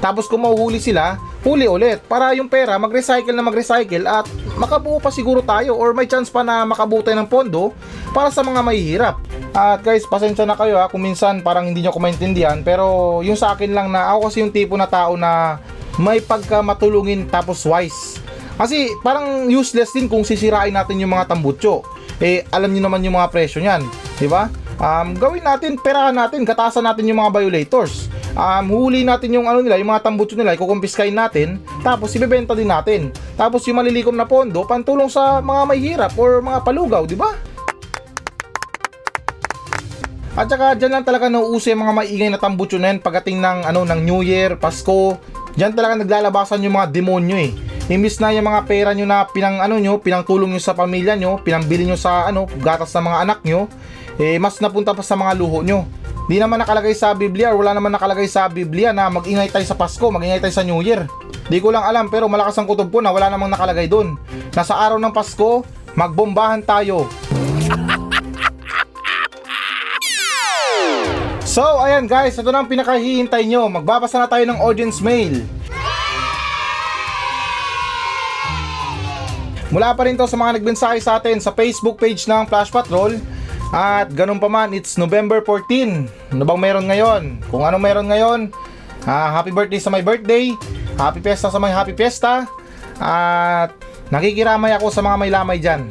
Tapos 0.00 0.24
kung 0.26 0.42
mahuhuli 0.42 0.80
sila, 0.80 1.20
huli 1.44 1.68
ulit 1.68 2.00
para 2.08 2.32
yung 2.32 2.48
pera 2.48 2.80
mag-recycle 2.80 3.36
na 3.36 3.44
mag-recycle 3.44 4.04
at 4.08 4.24
makabuo 4.56 4.96
pa 5.00 5.12
siguro 5.12 5.44
tayo 5.44 5.76
or 5.76 5.92
may 5.92 6.08
chance 6.08 6.32
pa 6.32 6.40
na 6.40 6.64
makabuo 6.64 7.04
tayo 7.04 7.20
ng 7.20 7.28
pondo 7.28 7.76
para 8.16 8.32
sa 8.32 8.40
mga 8.40 8.60
mahihirap. 8.64 9.16
At 9.52 9.84
guys, 9.84 10.08
pasensya 10.08 10.48
na 10.48 10.56
kayo 10.56 10.80
ha 10.80 10.88
kung 10.88 11.04
minsan 11.04 11.44
parang 11.44 11.68
hindi 11.68 11.84
nyo 11.84 11.92
ko 11.92 12.00
maintindihan 12.00 12.64
pero 12.64 13.20
yung 13.20 13.36
sa 13.36 13.52
akin 13.52 13.76
lang 13.76 13.92
na 13.92 14.08
ako 14.16 14.32
kasi 14.32 14.36
yung 14.40 14.52
tipo 14.52 14.74
na 14.80 14.88
tao 14.88 15.20
na 15.20 15.60
may 16.00 16.24
pagka 16.24 16.64
matulungin 16.64 17.28
tapos 17.28 17.60
wise. 17.68 18.20
Kasi 18.60 18.92
parang 19.00 19.48
useless 19.48 19.92
din 19.96 20.08
kung 20.08 20.24
sisirain 20.24 20.72
natin 20.72 21.00
yung 21.00 21.12
mga 21.12 21.32
tambutso. 21.32 21.80
Eh, 22.20 22.44
alam 22.52 22.68
niyo 22.68 22.84
naman 22.84 23.00
yung 23.00 23.16
mga 23.16 23.32
presyo 23.32 23.64
niyan, 23.64 23.80
di 24.20 24.28
ba? 24.28 24.52
Um, 24.80 25.12
gawin 25.12 25.44
natin, 25.44 25.76
perahan 25.76 26.16
natin, 26.16 26.40
katasan 26.48 26.80
natin 26.80 27.04
yung 27.04 27.20
mga 27.20 27.36
violators. 27.36 28.08
Um, 28.32 28.72
huli 28.72 29.04
natin 29.04 29.36
yung 29.36 29.44
ano 29.44 29.60
nila, 29.60 29.76
yung 29.76 29.92
mga 29.92 30.08
tambutso 30.08 30.32
nila, 30.32 30.56
ikukumpiskain 30.56 31.12
natin, 31.12 31.60
tapos 31.84 32.16
ibebenta 32.16 32.56
din 32.56 32.72
natin. 32.72 33.12
Tapos 33.36 33.60
yung 33.68 33.76
malilikom 33.76 34.16
na 34.16 34.24
pondo, 34.24 34.64
pantulong 34.64 35.12
sa 35.12 35.44
mga 35.44 35.62
mahihirap 35.68 36.12
or 36.16 36.40
mga 36.40 36.64
palugaw, 36.64 37.04
di 37.04 37.12
ba? 37.12 37.36
At 40.32 40.48
saka 40.48 40.72
dyan 40.72 40.96
lang 40.96 41.04
talaga 41.04 41.28
nauuso 41.28 41.68
yung 41.68 41.84
mga 41.84 41.94
maingay 42.00 42.28
na 42.32 42.40
tambutso 42.40 42.80
na 42.80 42.88
yan 42.88 43.04
pagdating 43.04 43.36
ng, 43.36 43.68
ano, 43.68 43.84
ng 43.84 44.00
New 44.00 44.24
Year, 44.24 44.56
Pasko. 44.56 45.20
Dyan 45.60 45.76
talaga 45.76 46.00
naglalabasan 46.00 46.64
yung 46.64 46.80
mga 46.80 46.88
demonyo 46.88 47.36
eh. 47.36 47.52
Imbis 47.90 48.22
na 48.22 48.32
yung 48.32 48.48
mga 48.48 48.64
pera 48.64 48.90
nyo 48.96 49.04
na 49.04 49.26
pinang 49.28 49.58
ano 49.58 49.76
nyo, 49.76 49.98
pinangtulong 49.98 50.54
nyo 50.54 50.62
sa 50.62 50.72
pamilya 50.72 51.18
nyo, 51.18 51.42
pinangbili 51.42 51.84
nyo 51.84 51.98
sa 51.98 52.30
ano, 52.30 52.46
gatas 52.62 52.94
ng 52.94 53.04
mga 53.04 53.18
anak 53.26 53.38
nyo, 53.42 53.66
eh 54.20 54.36
mas 54.36 54.60
napunta 54.60 54.92
pa 54.92 55.00
sa 55.00 55.16
mga 55.16 55.32
luho 55.32 55.64
nyo. 55.64 55.88
Di 56.28 56.36
naman 56.36 56.60
nakalagay 56.60 56.92
sa 56.92 57.16
Biblia 57.16 57.50
or 57.50 57.64
wala 57.64 57.72
naman 57.72 57.90
nakalagay 57.90 58.28
sa 58.28 58.46
Biblia 58.52 58.92
na 58.92 59.08
mag-ingay 59.08 59.48
tayo 59.48 59.64
sa 59.64 59.74
Pasko, 59.74 60.12
mag-ingay 60.12 60.44
tayo 60.44 60.52
sa 60.52 60.60
New 60.60 60.84
Year. 60.84 61.08
Di 61.48 61.58
ko 61.58 61.72
lang 61.72 61.82
alam 61.82 62.12
pero 62.12 62.28
malakas 62.28 62.54
ang 62.60 62.68
kutob 62.68 62.92
ko 62.92 63.00
na 63.00 63.10
wala 63.10 63.32
namang 63.32 63.48
nakalagay 63.48 63.88
doon. 63.88 64.20
Na 64.52 64.60
sa 64.60 64.76
araw 64.76 65.00
ng 65.00 65.10
Pasko, 65.10 65.64
magbombahan 65.96 66.60
tayo. 66.62 67.08
So, 71.50 71.66
ayan 71.82 72.06
guys, 72.06 72.38
ito 72.38 72.46
na 72.54 72.62
ang 72.62 72.70
pinakahihintay 72.70 73.42
nyo. 73.42 73.66
Magbabasa 73.66 74.22
na 74.22 74.30
tayo 74.30 74.46
ng 74.46 74.62
audience 74.62 75.02
mail. 75.02 75.42
Mula 79.74 79.90
pa 79.98 80.06
rin 80.06 80.14
to 80.14 80.30
sa 80.30 80.38
mga 80.38 80.62
nagbensahe 80.62 81.02
sa 81.02 81.18
atin 81.18 81.42
sa 81.42 81.50
Facebook 81.50 81.98
page 81.98 82.30
ng 82.30 82.46
Flash 82.46 82.70
Patrol. 82.70 83.18
At 83.70 84.10
ganun 84.10 84.42
pa 84.42 84.50
man, 84.50 84.74
it's 84.74 84.98
November 84.98 85.38
14. 85.46 86.34
Ano 86.34 86.42
bang 86.42 86.58
meron 86.58 86.90
ngayon? 86.90 87.38
Kung 87.54 87.62
anong 87.62 87.82
meron 87.86 88.10
ngayon, 88.10 88.50
ah, 89.06 89.30
happy 89.30 89.54
birthday 89.54 89.78
sa 89.78 89.94
my 89.94 90.02
birthday. 90.02 90.50
Happy 90.98 91.22
Fiesta 91.22 91.54
sa 91.54 91.62
may 91.62 91.70
happy 91.70 91.94
Fiesta. 91.94 92.50
At 92.98 93.70
nakikiramay 94.10 94.74
ako 94.74 94.90
sa 94.90 95.06
mga 95.06 95.16
may 95.22 95.30
lamay 95.30 95.58
dyan. 95.62 95.86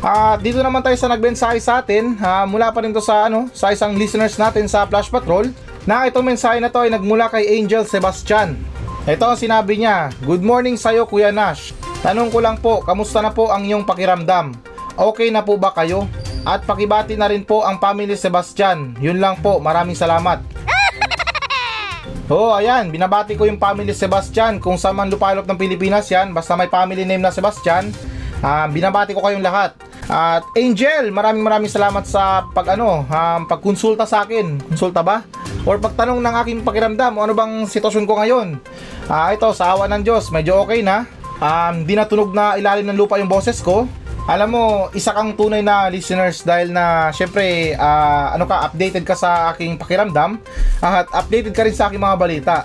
At 0.00 0.40
dito 0.44 0.64
naman 0.64 0.80
tayo 0.80 0.96
sa 0.96 1.12
nagbensahe 1.12 1.60
sa 1.60 1.84
atin. 1.84 2.16
ah, 2.24 2.48
mula 2.48 2.72
pa 2.72 2.80
rin 2.80 2.96
to 2.96 3.04
sa, 3.04 3.28
ano, 3.28 3.52
sa 3.52 3.76
isang 3.76 3.92
listeners 3.92 4.40
natin 4.40 4.64
sa 4.72 4.88
Flash 4.88 5.12
Patrol. 5.12 5.52
Na 5.84 6.08
itong 6.08 6.24
mensahe 6.24 6.64
na 6.64 6.72
to 6.72 6.80
ay 6.80 6.88
nagmula 6.88 7.28
kay 7.28 7.60
Angel 7.60 7.84
Sebastian. 7.84 8.56
Ito 9.04 9.22
ang 9.22 9.38
sinabi 9.38 9.84
niya, 9.84 10.16
Good 10.24 10.40
morning 10.40 10.80
sa'yo 10.80 11.04
Kuya 11.04 11.28
Nash. 11.28 11.76
Tanong 12.00 12.32
ko 12.32 12.40
lang 12.40 12.56
po, 12.56 12.80
kamusta 12.80 13.20
na 13.20 13.30
po 13.30 13.52
ang 13.52 13.68
iyong 13.68 13.84
pakiramdam? 13.84 14.75
Okay 14.96 15.28
na 15.28 15.44
po 15.44 15.60
ba 15.60 15.76
kayo? 15.76 16.08
At 16.48 16.64
pakibati 16.64 17.20
na 17.20 17.28
rin 17.28 17.44
po 17.44 17.68
ang 17.68 17.76
family 17.76 18.16
Sebastian. 18.16 18.96
Yun 18.96 19.20
lang 19.20 19.44
po, 19.44 19.60
maraming 19.60 19.96
salamat. 19.96 20.40
Oh, 22.26 22.50
ayan, 22.50 22.90
binabati 22.90 23.38
ko 23.38 23.46
yung 23.46 23.54
family 23.54 23.94
Sebastian. 23.94 24.58
Kung 24.58 24.74
saan 24.74 24.98
man 24.98 25.06
lupalop 25.06 25.46
ng 25.46 25.54
Pilipinas 25.54 26.10
yan, 26.10 26.34
basta 26.34 26.58
may 26.58 26.66
family 26.66 27.06
name 27.06 27.22
na 27.22 27.30
Sebastian, 27.30 27.94
ah, 28.42 28.66
binabati 28.66 29.14
ko 29.14 29.22
kayong 29.22 29.46
lahat. 29.46 29.78
At 30.10 30.42
Angel, 30.58 31.14
maraming 31.14 31.46
maraming 31.46 31.70
salamat 31.70 32.02
sa 32.02 32.42
pag 32.50 32.74
ano, 32.74 33.06
um, 33.06 33.40
pagkonsulta 33.46 34.10
sa 34.10 34.26
akin. 34.26 34.58
Konsulta 34.58 35.06
ba? 35.06 35.22
Or 35.62 35.78
pagtanong 35.78 36.18
ng 36.18 36.34
aking 36.42 36.58
pakiramdam, 36.66 37.14
ano 37.14 37.30
bang 37.30 37.62
sitwasyon 37.62 38.10
ko 38.10 38.18
ngayon? 38.18 38.58
Ah, 39.06 39.30
ito, 39.30 39.46
sa 39.54 39.78
awa 39.78 39.86
ng 39.86 40.02
Diyos, 40.02 40.34
medyo 40.34 40.66
okay 40.66 40.82
na. 40.82 41.06
Um, 41.38 41.86
di 41.86 41.94
natunog 41.94 42.34
na 42.34 42.58
ilalim 42.58 42.90
ng 42.90 42.98
lupa 42.98 43.22
yung 43.22 43.30
boses 43.30 43.62
ko. 43.62 43.86
Alam 44.26 44.48
mo, 44.50 44.64
isa 44.90 45.14
kang 45.14 45.38
tunay 45.38 45.62
na 45.62 45.86
listeners 45.86 46.42
dahil 46.42 46.74
na 46.74 47.14
syempre 47.14 47.78
ah, 47.78 48.34
ano 48.34 48.42
ka 48.42 48.66
updated 48.66 49.06
ka 49.06 49.14
sa 49.14 49.54
aking 49.54 49.78
pakiramdam 49.78 50.42
at 50.82 51.06
updated 51.14 51.54
ka 51.54 51.62
rin 51.62 51.70
sa 51.70 51.86
aking 51.86 52.02
mga 52.02 52.18
balita. 52.18 52.56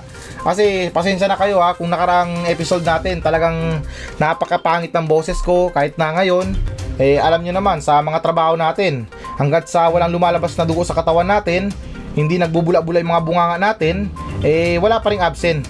Kasi 0.41 0.89
pasensya 0.89 1.29
na 1.29 1.37
kayo 1.37 1.61
ha 1.61 1.77
kung 1.77 1.93
nakarang 1.93 2.49
episode 2.49 2.81
natin 2.81 3.21
talagang 3.21 3.77
napakapangit 4.17 4.89
ng 4.89 5.05
boses 5.05 5.37
ko 5.45 5.69
kahit 5.69 5.93
na 6.01 6.17
ngayon 6.17 6.57
eh 6.97 7.21
alam 7.21 7.45
nyo 7.45 7.53
naman 7.53 7.77
sa 7.77 8.01
mga 8.01 8.25
trabaho 8.25 8.57
natin 8.57 9.05
hanggat 9.37 9.69
sa 9.69 9.85
walang 9.93 10.09
lumalabas 10.09 10.57
na 10.57 10.65
dugo 10.65 10.81
sa 10.81 10.97
katawan 10.97 11.29
natin 11.29 11.69
hindi 12.17 12.41
nagbubula-bula 12.41 13.05
yung 13.05 13.13
mga 13.13 13.21
bunganga 13.21 13.57
natin 13.61 14.09
eh 14.41 14.81
wala 14.81 14.97
pa 14.97 15.13
ring 15.13 15.21
absent. 15.21 15.69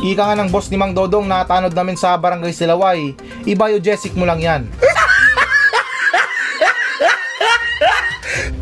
Ika 0.00 0.32
nga 0.32 0.36
ng 0.40 0.48
boss 0.48 0.72
ni 0.72 0.80
Mang 0.80 0.96
Dodong 0.96 1.28
na 1.28 1.44
tanod 1.44 1.76
namin 1.76 1.92
sa 1.92 2.16
Barangay 2.16 2.56
Silaway. 2.56 3.12
I-biogesic 3.44 4.16
mo 4.16 4.24
lang 4.24 4.40
yan. 4.40 4.64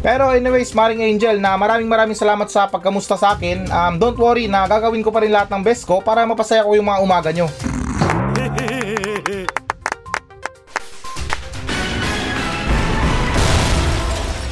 Pero 0.03 0.35
anyways, 0.35 0.74
Maring 0.74 1.07
Angel, 1.07 1.38
na 1.38 1.55
maraming 1.55 1.87
maraming 1.87 2.18
salamat 2.18 2.51
sa 2.51 2.66
pagkamusta 2.66 3.14
sa 3.14 3.38
akin. 3.38 3.70
Um, 3.70 4.03
don't 4.03 4.18
worry 4.18 4.51
na 4.51 4.66
gagawin 4.66 5.03
ko 5.03 5.14
pa 5.14 5.22
rin 5.22 5.31
lahat 5.31 5.46
ng 5.55 5.62
best 5.62 5.87
ko 5.87 6.03
para 6.03 6.27
mapasaya 6.27 6.66
ko 6.66 6.74
yung 6.74 6.90
mga 6.90 7.03
umaga 7.07 7.31
nyo. 7.31 7.46